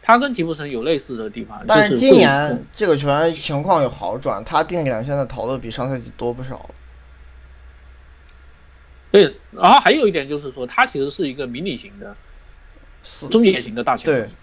[0.00, 6.70] 他跟吉布森有类似的地方，但是是今年这个球员情况有好转，他定点现在投的比上赛季多不少了。
[9.10, 12.16] 对，然后还有一点就是说，他其实是一个迷你型的
[13.30, 14.34] 中野型的大前锋对，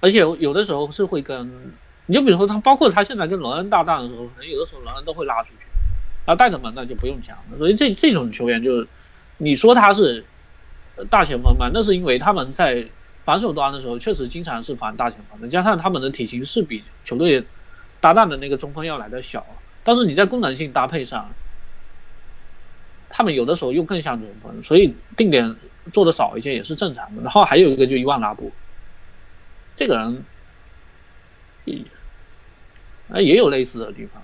[0.00, 1.72] 而且有的时候是会跟，
[2.06, 5.66] 你就比如说他，包括他现在跟罗恩搭档的时候，可能有的时候罗恩都会拉出去，
[6.24, 7.58] 然后戴特蒙那就不用讲了。
[7.58, 8.88] 所以这这种球员就是，
[9.36, 10.24] 你说他是
[10.96, 12.86] 呃大前锋嘛，那是因为他们在
[13.24, 17.44] 防守端的时候确实经常是防大前锋的，加上他们的体型是比球队
[18.00, 19.46] 搭档的那个中锋要来的小，
[19.84, 21.30] 但是你在功能性搭配上，
[23.10, 25.56] 他们有的时候又更像中锋，所以定点
[25.92, 27.22] 做的少一些也是正常的。
[27.22, 28.52] 然后还有一个就伊万拉布，
[29.74, 30.24] 这个人
[31.64, 31.82] 也
[33.22, 34.22] 也有类似的地方，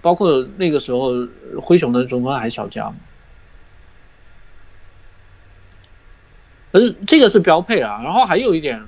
[0.00, 1.26] 包括那个时候
[1.60, 3.00] 灰熊的中锋还小将嘛，
[6.72, 8.00] 可是这个是标配啊。
[8.04, 8.86] 然后还有一点，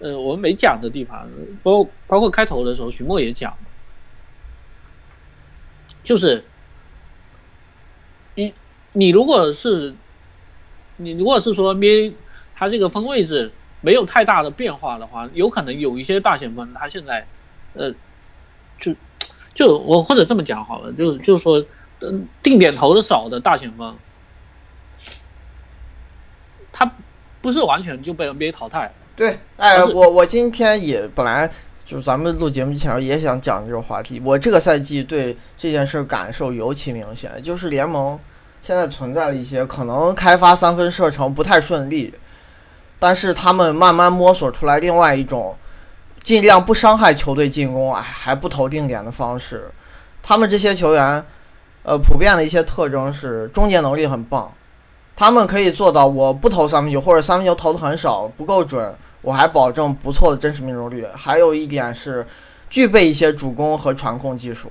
[0.00, 1.28] 呃，我们没讲的地方，
[1.62, 3.56] 包包括开头的时候，徐墨也讲，
[6.02, 6.44] 就是
[8.92, 9.94] 你你如果是
[10.96, 12.12] 你如果是说 NBA
[12.54, 17.26] 它这个分位置没有太大的变化的话，有可能有一些大前锋他现在，
[17.74, 17.92] 呃，
[18.78, 18.94] 就
[19.54, 21.64] 就我或者这么讲好了，就就是说，
[22.00, 23.96] 嗯，定点投的少的大前锋，
[26.70, 26.92] 他
[27.40, 31.50] 不是完全就被 NBA 淘汰，对，哎，我我今天也本来
[31.82, 34.20] 就是咱们录节目之前也想讲这个话题。
[34.22, 38.18] 我这个赛季对这件事感受尤其明显，就是联盟
[38.62, 42.14] 现在存在了一些可能开发三分射程不太顺利，
[42.98, 45.56] 但是他们慢慢摸索出来另外一种
[46.22, 49.70] 尽量不伤害球队进攻，哎，还不投定点的方式。
[50.22, 51.24] 他们这些球员，
[51.82, 54.52] 呃，普遍的一些特征是终结能力很棒，
[55.16, 61.06] 他们可以做到我不投三分球，或者三分球投的很少，不够准，我还保证不错的真实命中率。
[61.14, 62.26] 还有一点是
[62.68, 64.70] 具备一些主攻和传控技术，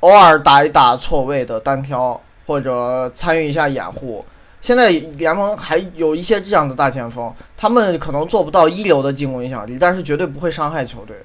[0.00, 4.24] 偶尔打一打错位的单挑，或者参与一下掩护。
[4.60, 11.16] 现在联盟还有一些这样的大前锋，他们可能做不到一流的进攻影响力，但是绝对不会伤害球队，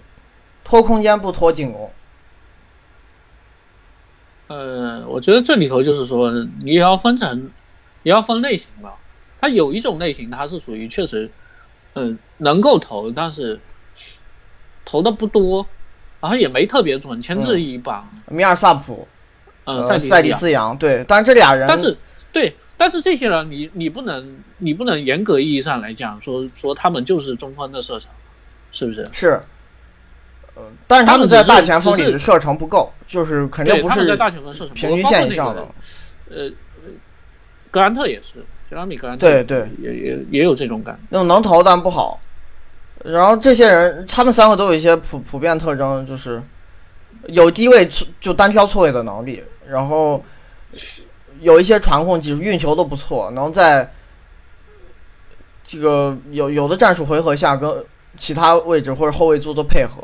[0.64, 1.92] 拖空间不拖进攻。
[4.48, 6.32] 呃，我觉得这里头就是说，
[6.64, 7.52] 你也要分成，
[8.04, 8.94] 也要分类型吧。
[9.42, 11.30] 它有一种类型，它是属于确实，
[11.94, 13.60] 嗯、能够投，但是
[14.86, 15.66] 投的不多，
[16.26, 19.08] 然后也没特别准，牵制一把，米尔萨普，
[19.66, 21.96] 嗯，呃，塞塞蒂斯扬，对，但是这俩人，但是
[22.34, 28.10] 对，但是这些人你你不能你不能严格意义上来讲说说他们就是中锋的射程，
[28.72, 29.08] 是不是？
[29.12, 29.40] 是，
[30.56, 35.62] 呃，但是他们在大前锋里的射程不够，就是肯定，不是大前锋射程平均线以上的。
[36.32, 36.50] 呃，
[37.70, 41.02] 格兰特也是，杰拉米格兰特对对，也也也有这种感觉。
[41.10, 42.20] 那种能投但不好。
[43.06, 46.42] 然后这些人，他们三个都有一些普普遍特征，就是
[47.28, 47.88] 有低位
[48.20, 50.24] 就单挑错位的能力，然后
[51.40, 53.94] 有一些传控技术，运球都不错，能在
[55.64, 57.86] 这个有有的战术回合下跟
[58.18, 60.04] 其他位置或者后卫做做配合。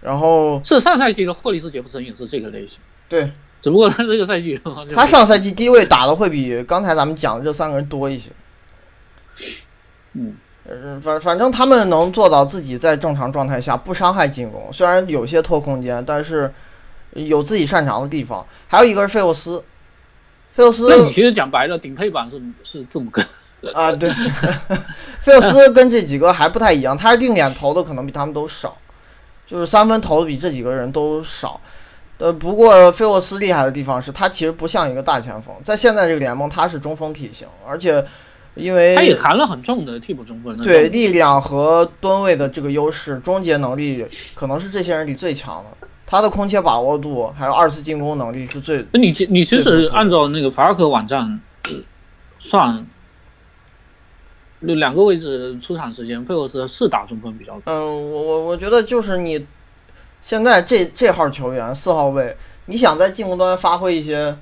[0.00, 3.30] 然后是上赛季的霍利斯·杰弗森也是这个类型，对
[3.62, 4.60] 只不过他这个赛季
[4.92, 8.30] 他上赛季低位打的会比刚才咱们讲的这三个人多一些。
[10.14, 10.36] 嗯
[10.68, 16.52] 嗯，反反正他们能做到自己在正常状态下不伤害进攻，虽然有些拖空间，但是
[17.14, 18.46] 有自己擅长的地方。
[18.68, 19.62] 还有一个是费沃斯，
[20.52, 23.22] 费沃斯那你其实讲白了，顶配版是是字母哥，
[23.74, 24.08] 啊，对，
[25.18, 28.76] 费沃斯跟这几个还不太一样，他是定点投的可能比他们都少，
[29.44, 31.60] 就是三分投的比这几个人都少。
[32.18, 38.04] 呃，不过费沃斯厉害的地方是他其实不像一个大前锋，在现在这个联盟他是中锋体型，而且
[38.54, 40.56] 因为他也扛了很重的替补中锋。
[40.62, 45.88] 对力量和吨位的这个优势，终结能力可能是这些人里最强的。
[46.04, 51.40] 他的空切把握度还有二次进攻能力是最那你其你其实按照那个法尔克网站
[51.70, 51.76] 呃
[52.38, 52.86] 算，
[54.60, 57.62] 那两个位置出场时间，费沃斯是打中锋比较多。
[57.64, 59.46] 嗯，我我我觉得就是你
[60.20, 62.36] 现在这这号球员四号位，
[62.66, 64.36] 你想在进攻端发挥一些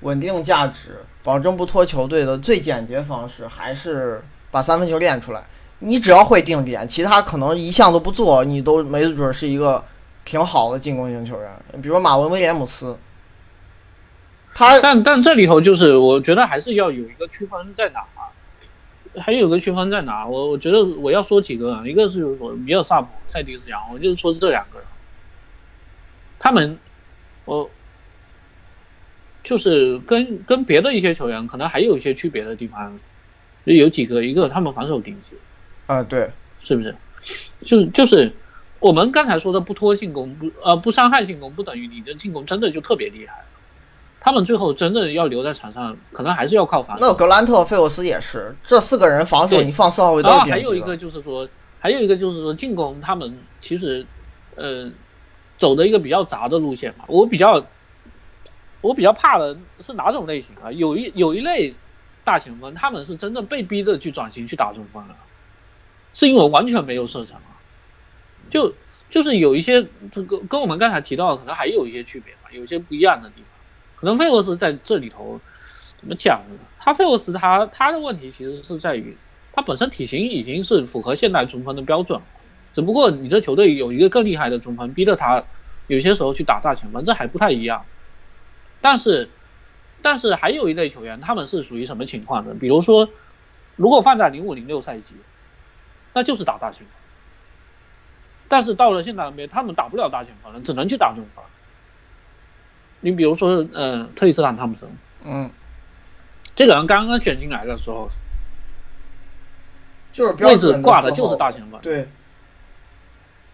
[0.00, 4.22] 稳定价值，保证不拖球队的最简洁方式，还是
[4.52, 5.42] 把三分球练出来。
[5.80, 9.82] 你只要会定点，其他可能一项都不做，你都没准是一个
[10.24, 11.82] 挺好的进攻型球员。
[11.82, 12.96] 比如马文威廉姆斯，
[14.54, 18.04] 他但但这里头就是我觉得还是要有一个区分在哪，
[19.20, 20.26] 还有个区分在哪？
[20.26, 24.86] 我我觉得我要说几个，一个是我米尔萨普、塞迪斯扬，我就是说这两个人，
[26.38, 26.78] 他们
[27.44, 27.68] 我
[29.44, 32.98] 就是跟跟别的一些球员可能还有一些区别的地方，
[33.64, 35.36] 就有几个，一个他们防守顶级，
[35.86, 36.30] 啊，对，
[36.60, 36.96] 是不是？
[37.62, 38.32] 就是就是
[38.80, 43.44] 我们刚才说的不拖进攻，不呃不伤害进攻，不等于你的进攻真的就特别厉害。
[44.20, 47.06] 他们最后真的要留在场上，可能还是要靠防守。
[47.06, 50.40] 那格兰特、费沃斯也是，这四个人防守你放四号位都然。
[50.46, 51.46] 还有一个就是说，
[51.78, 54.06] 还有一个就是说进攻，他们其实
[54.54, 54.90] 呃
[55.58, 57.04] 走的一个比较杂的路线嘛。
[57.06, 57.62] 我比较
[58.84, 60.70] 我比较怕的是哪种类型啊？
[60.70, 61.74] 有一有一类
[62.22, 65.16] 大前锋，他们是真正被逼着去转型去打中锋了，
[66.12, 67.56] 是因为完全没有射程啊。
[68.50, 68.74] 就
[69.08, 73.46] 就是有一些这个跟我们刚才提到的，可能还有一些区别嘛，有些不一样的地方。
[73.96, 75.40] 可能费沃斯在这里头
[75.98, 76.58] 怎么讲呢？
[76.78, 79.16] 他费沃斯他他的问题其实是在于
[79.54, 82.26] 他本身体型已经是符合现代中锋的标准了，
[82.74, 85.42] 只不过你这球队有一个更厉害的中锋，逼着他
[85.86, 87.82] 有些时候去打大前锋，这还不太一样。
[88.84, 89.30] 但是，
[90.02, 92.54] 但是还有一类球员，他们是属于什么情况呢？
[92.60, 93.08] 比如说，
[93.76, 95.14] 如果放在零五零六赛季，
[96.12, 96.88] 那就是打大前锋。
[98.46, 101.42] 但是到了现在 NBA，他们打不了大前锋了，只能去打中锋。
[103.00, 104.90] 你比如说，呃，特里斯坦·汤普森，
[105.24, 105.50] 嗯，
[106.54, 108.10] 这个人刚刚选进来的时候，
[110.12, 111.80] 就是位置挂的就是大前锋。
[111.80, 112.06] 对，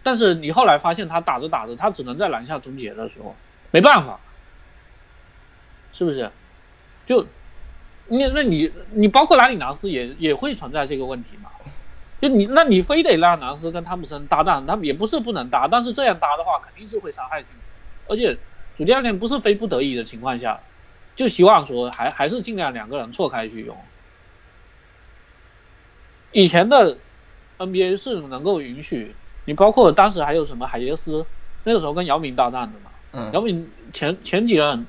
[0.03, 3.33] 但是你后来发现他打着打着，他只能在篮下终结的时候，
[3.71, 4.19] 没办法，
[5.93, 6.31] 是不是？
[7.07, 7.25] 就
[8.07, 11.49] 你那你你包括拉里南斯也也会存在这个问题嘛？
[12.21, 17.51] 就你那你非得让南斯跟汤普森搭档，他们也不是不能搭，但是这样搭的话肯定是会伤害进
[18.07, 18.37] 攻，而且
[18.77, 20.59] 主教练不是非不得已的情况下，
[21.15, 23.75] 就希望说还还是尽量两个人错开去用。
[26.31, 26.97] 以前的
[27.57, 29.15] NBA 是能够允许
[29.45, 31.25] 你，包括当时还有什么海耶斯，
[31.63, 32.91] 那个时候跟姚明搭档的嘛。
[33.13, 34.85] 嗯，姚明前前几任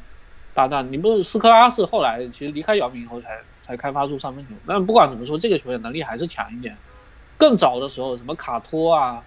[0.55, 6.77] 搭档，你不是斯科拉是后来其实离开姚明以后才才开发出三分球，但不管怎么说，这个球员能力还是强一点。
[7.39, 9.23] 更早的时候，什么卡托啊，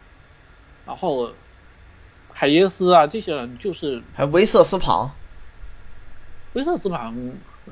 [0.86, 1.32] 然后
[2.32, 5.11] 海耶斯啊，这些人就是还有维瑟斯庞，
[6.53, 7.13] 威瑟斯庞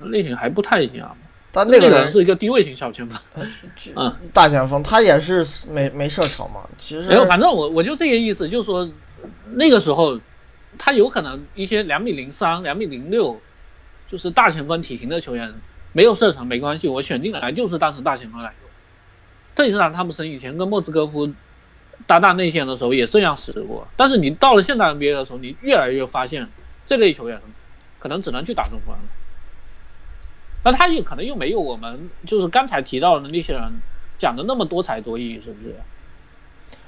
[0.02, 1.16] 类型还不太一样。
[1.56, 3.20] 但那个人人是一个低位型小前锋，
[3.96, 6.68] 嗯，大前锋，他也是没没射程嘛。
[6.80, 8.90] 其实没有，反正我我就这个意思，就是说
[9.52, 10.20] 那个时候
[10.78, 13.40] 他有可能一些两米零三、两米零六，
[14.10, 15.54] 就是大前锋体型的球员
[15.92, 18.70] 没有射程没关系，我选进来就是当成大前锋来用。
[19.56, 21.32] 特里斯坦·汤普森以前跟莫兹戈夫
[22.08, 26.50] 搭档内线的时候也这样使过，但是你到了现在 NBA 的时候，你越来越发现
[26.88, 27.40] 这类球员
[28.00, 29.02] 可能只能去打中锋了。
[30.66, 33.74] 那他也可能又没有我们就是刚才提到的那些人
[34.18, 35.76] 讲的那么多才多艺，是不是？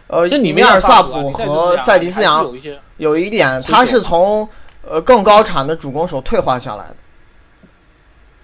[0.08, 4.48] 呃，就你米尔萨普普和塞迪斯扬有一些有一点，他是从
[4.84, 6.96] 呃更高产的主攻手退化下来的，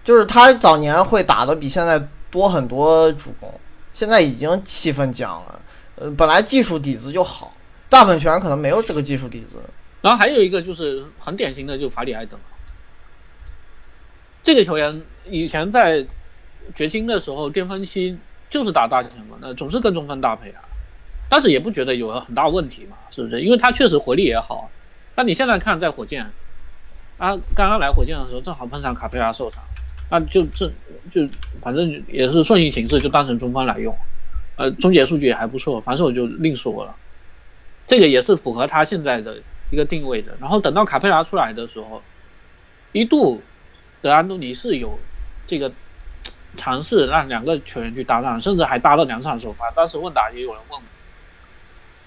[0.03, 3.53] 就是他早年会打的比现在多很多主攻，
[3.93, 5.59] 现在已经气氛僵了。
[5.97, 7.53] 呃，本来技术底子就好，
[7.89, 9.57] 大部分球员可能没有这个技术底子。
[10.01, 12.39] 然后还有一个就是很典型的，就法里埃登，
[14.43, 16.07] 这个球员以前在
[16.73, 18.17] 掘金的时候巅峰期
[18.49, 20.63] 就是打大前锋的，总是跟中锋搭配啊，
[21.31, 23.39] 但是也不觉得有很大问题嘛，是不是？
[23.39, 24.69] 因为他确实活力也好。
[25.15, 26.29] 但你现在看在火箭，
[27.17, 29.63] 啊，刚刚来火箭的时候正好碰上卡佩拉受伤，
[30.09, 30.69] 那就这
[31.09, 31.25] 就
[31.61, 33.95] 反正也是顺应形势，就当成中锋来用。
[34.57, 36.93] 呃，终结数据也还不错，防守就另说了。
[37.87, 40.33] 这个也是符合他现在的一个定位的。
[40.41, 42.01] 然后等到卡佩拉出来的时候，
[42.91, 43.41] 一度
[44.01, 44.99] 德安东尼是有
[45.47, 45.71] 这个
[46.57, 49.71] 尝试让两个球员去搭档，甚至还搭了两场首发。
[49.71, 50.83] 当时问答也有人问我，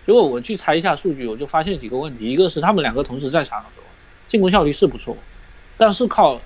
[0.06, 3.86] 结果我去查一下数据，我就发现几个问题：一个是他们两个同时在场的时候，
[4.28, 5.16] 进攻效率是不错，
[5.76, 6.40] 但是靠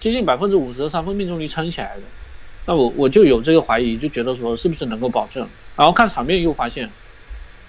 [0.00, 2.02] 接近百分之五十的三分命中率撑起来的。
[2.66, 5.48] 那我我就有这个怀疑，就觉得说是不是能够保证？
[5.76, 6.90] 然后看场面又发现，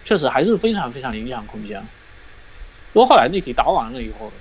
[0.05, 1.85] 确实还是非常非常影响空间。
[2.93, 4.31] 不过后来那题打完了以后，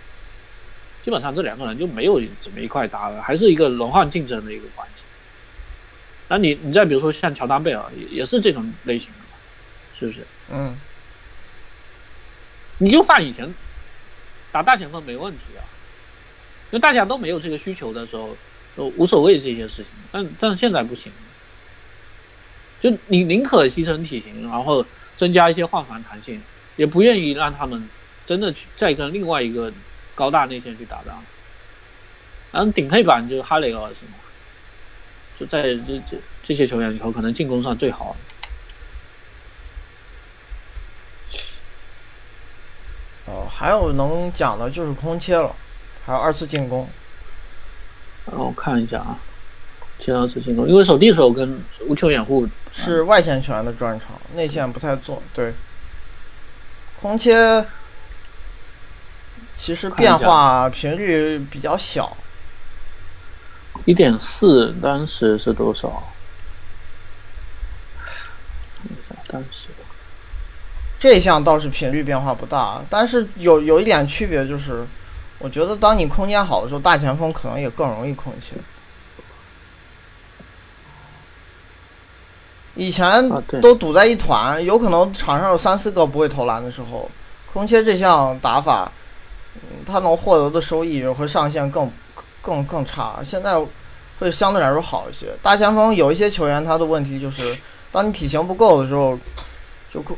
[1.03, 5.03] 基本上这两个人就没有怎么一块打了，还是一个轮换竞争的一个关系。
[6.29, 9.37] 那你你再比如说像乔丹贝尔也也是这种类型的嘛，
[9.99, 10.27] 是不是？
[10.51, 10.77] 嗯，
[12.79, 13.55] 你就放以前
[14.53, 15.65] 打大前锋没问题啊，
[16.71, 18.37] 因为大家都没有这个需求的时候，
[18.77, 19.87] 都无所谓这些事情。
[20.13, 21.11] 但但是现在不行，
[22.83, 24.85] 就你宁可牺牲体型，然后
[25.17, 26.43] 增加一些换防弹性，
[26.77, 27.89] 也不愿意让他们
[28.27, 29.73] 真的去再跟另外一个
[30.15, 31.25] 高大内线去打仗。
[32.53, 34.15] 然后顶配版就是哈雷尔是吗？
[35.41, 38.17] 就在这这这些球员里头，可能进攻上最好。
[43.27, 45.55] 哦，还有能讲的就是空切了，
[46.05, 46.89] 还有二次进攻。
[48.31, 49.19] 让我看一下啊，
[49.99, 55.23] 切二次进攻，因为手递手跟无球掩护是外线球员的专长，内线不太做。
[55.33, 55.55] 对，
[57.01, 57.67] 空切
[59.57, 62.17] 其实变化频率比较小。
[63.87, 66.11] 一点四，当时是多少？
[69.27, 69.69] 当时
[71.05, 74.87] 这项倒是频率变化不大，但是有有一点区别就是，
[75.39, 78.55] 我觉得当你空间好的时候，大前锋可能也更容易空切。
[82.75, 83.07] 以前
[83.61, 87.11] 都堵在一团，有可能场上有三四个不会投篮的时候，
[87.53, 88.91] 空切这项打法，
[89.85, 91.91] 他能获得的收益和上限更。
[92.41, 93.55] 更更差，现在
[94.19, 95.29] 会相对来说好一些。
[95.43, 97.59] 大前锋有一些球员，他的问题就是，
[97.91, 99.19] 当你体型不够的时候，
[99.91, 100.15] 就空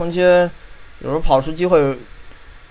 [0.00, 0.50] 空空切，
[1.00, 1.98] 有时候跑出机会，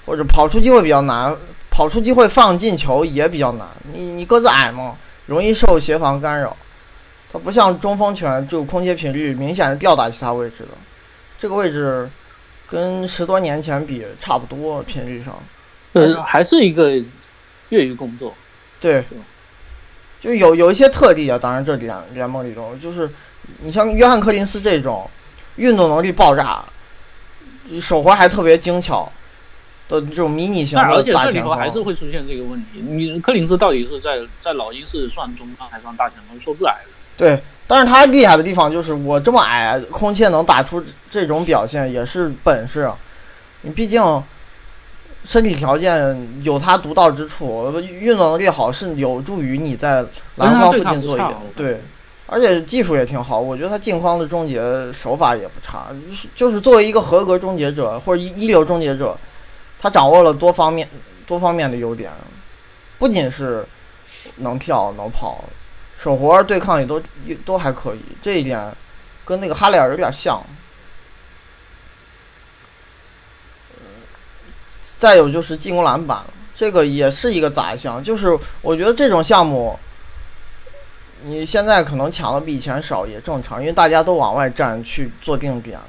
[0.04, 1.36] 或者跑出机会比较难，
[1.70, 3.68] 跑出机会放进球也比较难。
[3.94, 6.58] 你你个子矮嘛，容易受协防干扰。
[7.32, 10.70] 他不像中锋球员，就空切频率明显是吊打其他位置的。
[11.38, 12.10] 这个位置
[12.68, 15.36] 跟十多年前比差不多，频率上。
[15.94, 18.34] 呃，还是一个业余工作。
[18.82, 19.04] 对，
[20.20, 21.38] 就有有一些特例啊。
[21.38, 23.08] 当然，这联联盟里头，就是
[23.60, 25.08] 你像约翰·柯林斯这种
[25.58, 26.66] 运动能力爆炸、
[27.78, 29.12] 手活还特别精巧
[29.90, 32.80] 的这种迷你型的而且这里头还是会出现这个问题。
[32.82, 36.78] 你柯林斯到底是在在老鹰是算中锋还是算大前锋，说不来
[37.18, 42.90] 对，但是他厉害的地方就是我这么矮，空切能打出这种表现也是本事。
[43.64, 44.24] 你毕竟。
[45.26, 50.04] 身体条件有他独到之处，运动能力好是有助于你在
[50.38, 51.24] 篮筐附近作业。
[51.58, 51.82] 对，
[52.32, 54.62] 而且技术也挺好，我觉得他镜框的终结
[54.94, 55.88] 手法也不差。
[56.36, 59.18] 就是作为一个合格终结者或者一一流终结者，
[59.80, 60.88] 他掌握了多方面
[61.26, 62.12] 多方面的优点，
[63.00, 63.66] 不仅是
[64.36, 65.44] 能跳能跑，
[65.98, 67.02] 手活对抗也都
[67.44, 68.02] 都还可以。
[68.22, 68.72] 这一点
[69.26, 70.42] 跟那个哈雷尔有点像。
[74.98, 76.22] 再有就是进攻篮板，
[76.54, 78.04] 这个也是一个杂项。
[78.04, 79.80] 就是我觉得这种项目，
[81.24, 85.86] 你现在可能抢的比以前少也正常，因为大家都往外站去做定点了。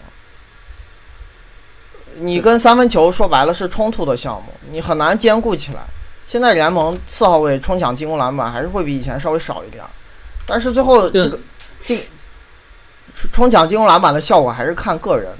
[2.17, 5.83] 你跟三分球说白了是冲突的项目，你很难兼顾起来。
[6.27, 9.85] 现在联盟四号位冲抢进攻篮板还是会比以前稍微少一点，
[10.47, 11.39] 但是最后这个
[11.85, 12.07] 这
[13.33, 15.33] 冲抢进攻篮板的效果还是看个人。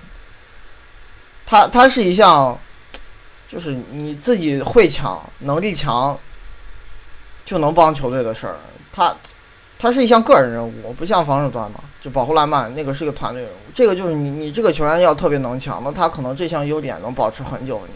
[1.47, 2.59] 它它是一项。
[3.49, 6.17] 就是你自己会抢，能力强，
[7.45, 8.55] 就能帮球队的事儿。
[8.93, 9.13] 他，
[9.81, 13.55] 他是一项个人任务，不像防守端嘛，就保护篮板那个是个团队任务。
[13.75, 17.95] 这个就是你，你这个球员要特别能抢，那他可能这项优点能保持很久很久。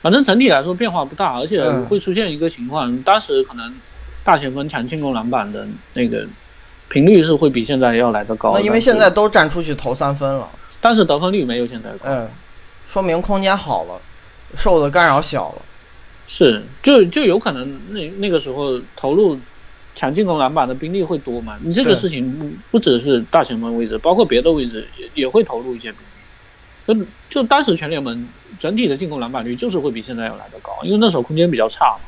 [0.00, 3.74] 反正整体来说变化不大，而且会出现一个情况，当时可能
[4.22, 6.24] 大前锋抢进攻篮板的那个
[6.88, 8.52] 频率是会比现在要来的高。
[8.54, 10.48] 那因为现在都站出去投三分了，
[10.80, 12.04] 但是得分率没有现在高。
[12.04, 12.28] 嗯。
[12.88, 14.00] 说明空间好了，
[14.54, 15.62] 受的干扰小了，
[16.28, 19.38] 是就就有可能那那个时候投入
[19.94, 21.58] 抢进攻篮板的兵力会多吗？
[21.62, 27.04] 你这个事情不只是大前锋位置，包括别的位置也也会投入一些兵力。
[27.04, 28.28] 就就当时全联盟
[28.58, 32.00] 整体的进攻篮板率就是会比现在要来的高，因为那时候空间比较差嘛。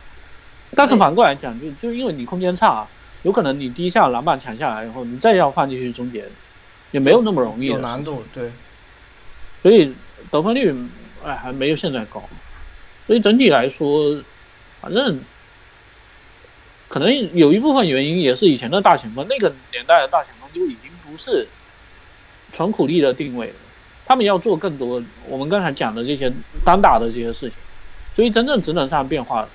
[0.74, 2.86] 但是反过来讲，就就因为你空间差，
[3.22, 6.24] 有可能你第一下篮板抢下来以后，你再要放进去终结，
[6.90, 8.50] 也没有那么容易，有难度，对，
[9.62, 9.94] 所以。
[10.30, 10.74] 得分率，
[11.22, 12.22] 哎，还没有现在高，
[13.06, 14.18] 所以整体来说，
[14.80, 15.20] 反正
[16.94, 21.48] 可能有一部分原因也是以前的大前锋，那个年代的大前锋就已经不是
[22.52, 23.54] 纯苦力的定位了，
[24.06, 26.32] 他们要做更多我们刚才讲的这些
[26.64, 27.52] 单打的这些事情，
[28.14, 29.48] 所以真正职能上变化，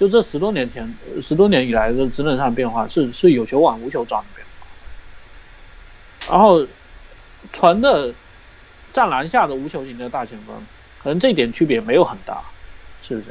[0.00, 0.90] 就这十多年前
[1.20, 4.66] 十多年以来的职能上变化是是有球往无球转的变化，
[6.32, 6.66] 然后
[7.52, 8.14] 纯的。
[8.92, 10.56] 站篮下的无球型的大前锋，
[11.02, 12.42] 可能这点区别没有很大，
[13.06, 13.26] 是不是？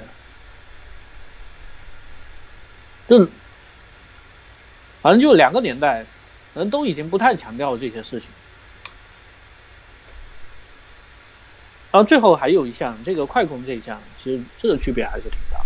[3.08, 3.26] 这
[5.06, 6.04] 反正就两个年代，
[6.52, 8.28] 可能都已经不太强调这些事情。
[11.92, 15.60] 然后最后还有一项，这个快攻这一项，其实这个区别还是挺大。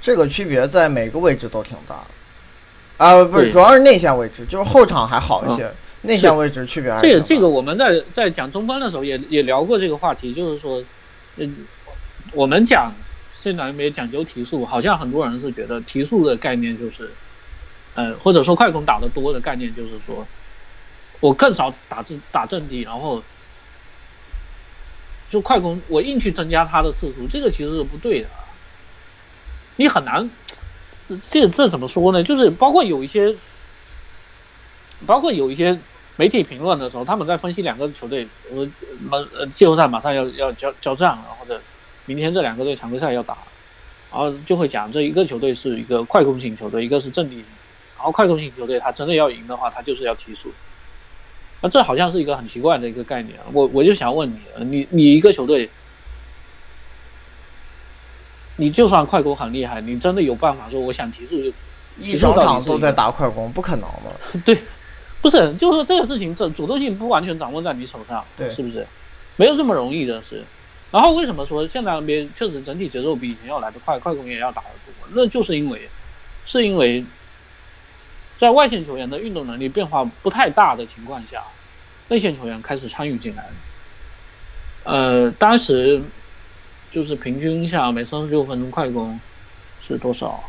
[0.00, 3.04] 这个区别在每个位置都挺大的。
[3.04, 5.72] 啊，不是，主要是内线位置，就是后场还好一些，
[6.02, 10.82] 内线位置区别还是这个这个我们在在讲中锋的时候也也聊过这个话题，就是说，
[11.36, 11.64] 嗯，
[12.32, 12.92] 我们讲
[13.38, 17.12] 现在 NBA 讲究提速，好像很多人是觉得提速的概念就是，
[17.94, 20.26] 呃，或者说快攻打得多的概念就是说，
[21.20, 23.22] 我更少打阵打阵地，然后
[25.28, 28.28] 就快攻我硬去增加他的次数，这个其实是不对的。
[29.76, 30.30] 你很难，
[31.30, 32.22] 这这怎么说呢？
[32.22, 33.34] 就是包括有一些，
[35.06, 35.78] 包括有一些
[36.16, 38.68] 媒体评论的时候，他们在分析两个球队，呃，
[39.08, 41.60] 马呃季后赛马上要要交交战了，或者
[42.06, 43.38] 明天这两个队常规赛要打，
[44.10, 47.44] 然后就会讲这一个球队是一个快攻型球队，一个是阵地型，
[47.98, 50.50] 然后快攻型球队他真的要赢的话，他就是要提速。
[51.60, 55.68] 那这好像是一个很奇怪的一个概念，我我就想问你，你你一个球队，
[58.54, 61.52] 你就算快攻很厉害，你真的有办法说我想提速就
[62.00, 64.40] 一整场都在打快攻，不可能的。
[64.46, 64.56] 对，
[65.20, 68.86] 不是，就是说这个事情，这主动性不完全掌握在你手上，对是不是？
[69.34, 70.44] 没有这么容易的事。
[70.92, 74.94] 然后为什么说现在 NBA 确实整体节奏比以前要来得快，快攻也要打得多？
[75.12, 75.88] 那就是因为，
[76.46, 77.04] 是因为，
[78.38, 81.42] 在外线球员的运动能力变化不太大的情况下，
[82.06, 83.44] 内线球员开始参与进来。
[84.84, 86.00] 呃，当时
[86.92, 89.18] 就是平均下每三十六分钟快攻
[89.84, 90.48] 是多少？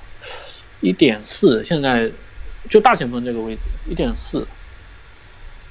[0.81, 2.09] 一点四，现在
[2.69, 4.47] 就大前锋这个位置一点四，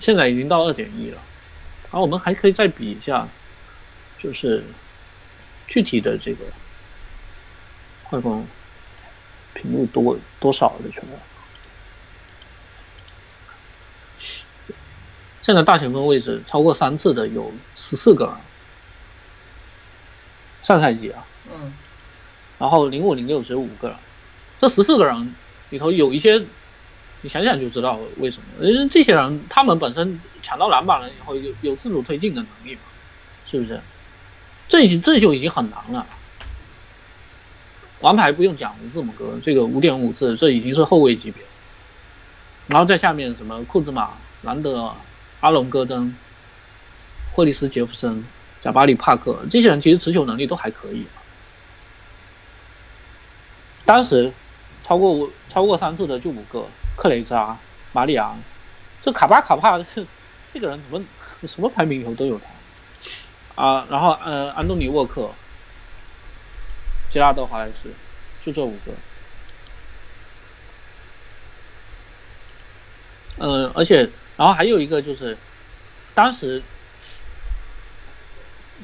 [0.00, 1.18] 现在已经到二点一了。
[1.84, 3.26] 然后我们还可以再比一下，
[4.18, 4.64] 就是
[5.66, 6.44] 具体的这个
[8.02, 8.46] 快攻
[9.54, 11.18] 频率多多少的球员。
[15.48, 18.34] 现在大前锋位置超过三次的有十四个人，
[20.62, 21.72] 上赛季啊，嗯，
[22.58, 23.96] 然后零五零六只有五个人，
[24.60, 25.34] 这十四个人
[25.70, 26.44] 里头有一些，
[27.22, 28.66] 你想想就知道为什么。
[28.66, 32.82] 因为这些人他们本身抢到篮板了以后有有自主推进的能力嘛，
[33.50, 33.80] 是不是？
[34.68, 36.06] 这已经这就已经很难了。
[38.00, 41.42] 王牌不用讲，字母哥这个五点五次，这已经是后卫级别。
[42.66, 44.10] 然后在下面什么库兹马、
[44.42, 44.92] 兰德尔、
[45.40, 46.14] 阿隆戈登、
[47.32, 48.24] 霍利斯杰弗森、
[48.60, 51.06] 贾巴里帕克这些人，其实持球能力都还可以。
[53.84, 54.32] 当时
[54.84, 56.66] 超过五超过三次的就五个，
[56.96, 57.56] 克雷扎、
[57.92, 58.38] 马里昂，
[59.00, 60.06] 这卡巴卡帕是
[60.52, 61.06] 这个人怎么
[61.46, 63.86] 什么排名以后都有他啊？
[63.88, 65.30] 然后呃，安东尼沃克、
[67.10, 67.92] 杰拉德华莱士，
[68.44, 68.92] 就这五个。
[73.38, 75.36] 嗯，而且然后还有一个就是，
[76.14, 76.62] 当时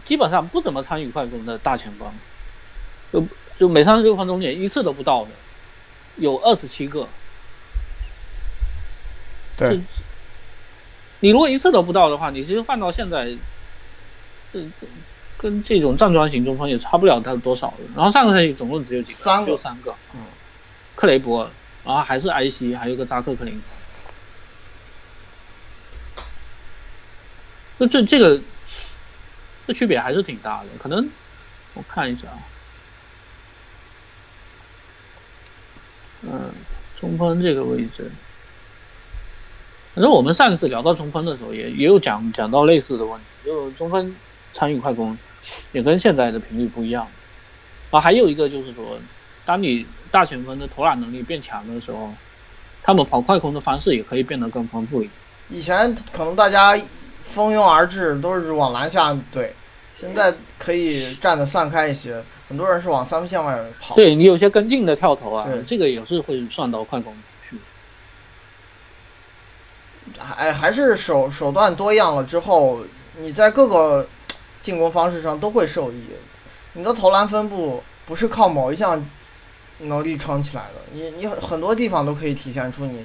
[0.05, 2.13] 基本上不怎么参与快攻的大前锋，
[3.13, 3.25] 就
[3.57, 5.31] 就每三十六分钟连一次都不到的，
[6.17, 7.09] 有二十七个。
[9.57, 9.81] 对，
[11.21, 13.27] 你如果一次都不到的话，你其实放到现在，
[14.53, 14.89] 这这
[15.39, 17.85] 跟这种站桩型中锋也差不了他多少的。
[17.95, 19.95] 然后上个赛季总共只有几个，三个就三个。
[20.15, 20.21] 嗯，
[20.97, 21.49] 克雷伯，
[21.85, 23.73] 然后还是埃希，还有个扎克克林斯。
[27.79, 28.41] 那这这个
[29.66, 31.09] 这区别还是挺大的，可能
[31.75, 32.39] 我看一下啊，
[36.22, 36.53] 嗯，
[37.01, 38.11] 中锋这个位置，
[39.95, 44.14] 反正我们上一次聊到中锋的时候也，也有讲讲到类似的问题，就中锋
[44.53, 45.16] 参与快攻
[45.72, 47.09] 也跟现在的频率不一样。
[47.91, 48.99] 啊，还有一个就是说，
[49.45, 52.12] 当你大前锋的投篮能力变强的时候，
[52.83, 55.12] 他们跑快攻的方式也可以变得更丰富一点。
[55.51, 56.77] 以前可能大家
[57.25, 59.49] 蜂拥而至，都是往篮下怼，
[59.93, 63.97] 现在可以站得散开一些，很多人是往三分线外跑。
[63.97, 67.12] 对你有些跟进的跳投啊对，这个也是会算到快攻
[67.51, 67.59] 去。
[70.18, 72.85] 还还是手手段多样了之后，
[73.18, 74.07] 你在各个
[74.61, 76.05] 进攻方式上都会受益。
[76.75, 79.05] 你的投篮分布不是靠某一项
[79.79, 83.05] 能力撑起来的，你你很多地方都可以体现出你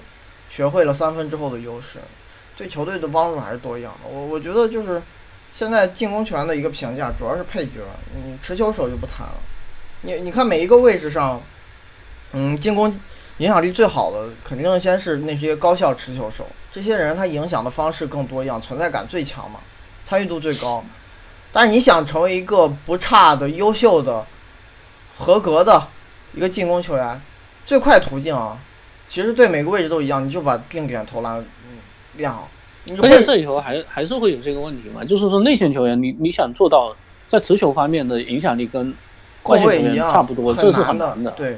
[0.49, 1.99] 学会了三分之后的优势，
[2.59, 4.09] 对球队的帮助还是多一样的。
[4.09, 5.01] 我我觉得就是
[5.49, 7.79] 现在进攻权的一个评价主要是配角，
[8.13, 9.35] 你持球手就不谈了。
[10.01, 11.41] 你你看每一个位置上，
[12.33, 12.93] 嗯，进攻
[13.37, 19.61] 影响力最好的肯定先是那些高效持球手，这些人他影响的方式更多样，存在感最强嘛，
[20.03, 20.83] 参与度最高。
[21.53, 24.27] 但是你想成为一个不差的、优秀的、
[25.17, 25.87] 合格的
[26.33, 27.21] 一个进攻球员，
[27.65, 28.59] 最快途径啊，
[29.07, 31.41] 其实对每个位置都一样，你就把定点投篮
[32.19, 32.49] 嗯练好。
[32.85, 36.95] 你而且会这里头还还是会有这个问题嘛，就是说内线球员你你想做到
[37.27, 38.93] 在持球方面的影响力跟
[39.43, 41.31] 外线球员差不多，这是很难的。
[41.31, 41.57] 对，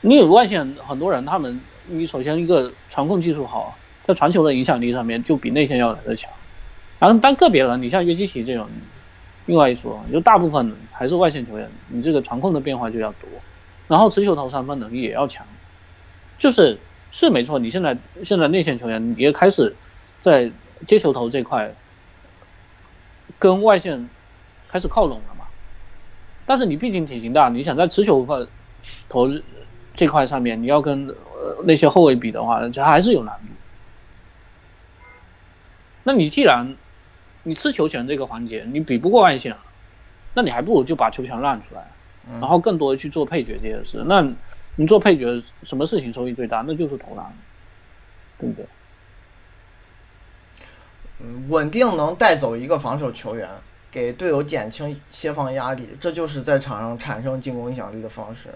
[0.00, 6.30] 你有外线很多人他们你首先一个传控技术好，在传球的影响力上面就比内线要来的强。
[6.98, 8.68] 然后当个别人，你像约基奇这种，
[9.46, 13.28] 另外一说，就大部分还是外线球员，你这个传控的变化就要多，
[13.88, 15.44] 然后持球投三分能力也要强。
[16.38, 16.78] 就是
[17.12, 19.76] 是没错，你现在现在内线球员也开始
[20.20, 20.50] 在
[20.86, 21.72] 接球头这块
[23.38, 24.08] 跟外线
[24.68, 25.44] 开始靠拢了嘛。
[26.46, 28.46] 但是你毕竟体型大，你想在持球方
[29.08, 29.30] 投
[29.94, 33.46] 这块上面，你要跟呃那些后卫比的话，这还是有难度。
[36.02, 36.74] 那你既然
[37.44, 39.54] 你吃球权这个环节你比不过外线，
[40.34, 41.86] 那你还不如就把球权让出来，
[42.40, 44.02] 然后更多的去做配角这件事。
[44.06, 44.32] 那
[44.76, 46.64] 你做配角，什么事情收益最大？
[46.66, 47.32] 那就是投篮，
[48.38, 48.66] 对不对？
[51.20, 53.48] 嗯，稳定能带走一个防守球员，
[53.90, 58.48] 给队友减轻协防压力，这就是在场上产生进攻影响力的方式。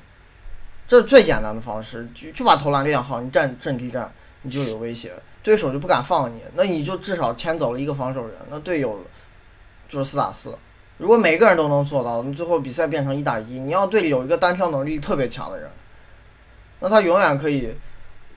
[0.88, 4.10] 这最简单的方式，就就把投篮练好，你站阵地战，
[4.42, 5.12] 你就有威胁，
[5.42, 9.04] 对手就不敢放你，那你就至少牵走了一个防守人，那队友
[9.88, 10.56] 就是四打四。
[10.98, 15.68] 如果每个人都能做到，你最后比赛变成一打一，你要队里有一个单挑能力特别强的人，
[16.80, 17.70] 那他永远可以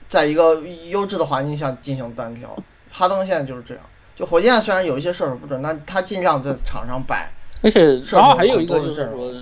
[0.08, 2.56] 在一个优质的环境下进行单挑。
[2.90, 3.84] 哈登现在就是这样，
[4.16, 7.30] 就火箭虽然有一些射手不准，但他尽量在场上摆。
[7.62, 9.34] 而且，射然后还有一个就是说，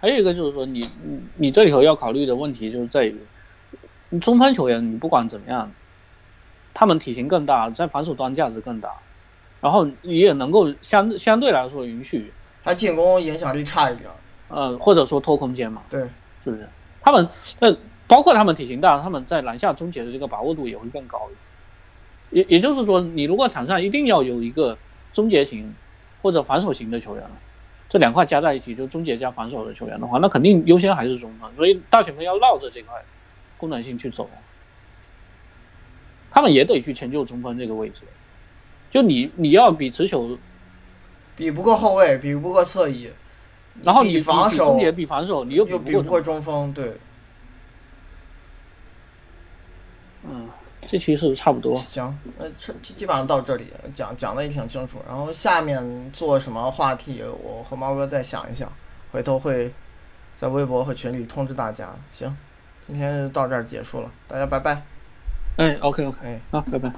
[0.00, 3.16] 还有一个就是说你，你你这里头要考虑的问题就是在于，
[4.08, 5.70] 你中锋球员你不管怎么样，
[6.74, 8.90] 他们体型更大，在防守端价值更大，
[9.60, 12.32] 然后你也能够相相对来说允许，
[12.64, 14.14] 他进攻影响力差一点儿，
[14.48, 16.00] 呃，或者说拖空间嘛，对，
[16.44, 16.68] 是不是？
[17.00, 17.28] 他们
[17.60, 17.74] 呃，
[18.12, 21.30] 包括他们体型大，他们在篮下终结的这个把握度也会更高。
[22.28, 24.76] 也也就是说，你如果场上一定要有一个
[25.14, 25.74] 终结型
[26.20, 27.24] 或者防守型的球员，
[27.88, 31.50] 这两块加在一起就终结加防守的球员的话，那肯定优先还是中锋。
[31.56, 33.02] 所以大前锋要绕着这块
[33.56, 34.28] 功能性去走，
[36.30, 38.02] 他们也得去迁就中锋这个位置。
[38.90, 40.36] 就你你要比持球，
[41.34, 43.08] 比不过后卫，比不过侧翼，
[43.82, 46.92] 然后你比防守比终结比防守，你又比不过中锋，对，
[50.24, 50.48] 嗯，
[50.86, 51.74] 这其实差不多。
[51.76, 54.98] 行，那这这基本上到这里，讲讲的也挺清楚。
[55.06, 58.70] 然后下面做什么话题，我和猫哥再想一想，
[59.10, 59.72] 回头会
[60.34, 61.94] 在微博和群里通知大家。
[62.12, 62.36] 行，
[62.86, 64.82] 今天就到这儿结束了，大家拜拜。
[65.56, 66.40] 哎，OK OK，哎。
[66.50, 66.92] 好，拜拜。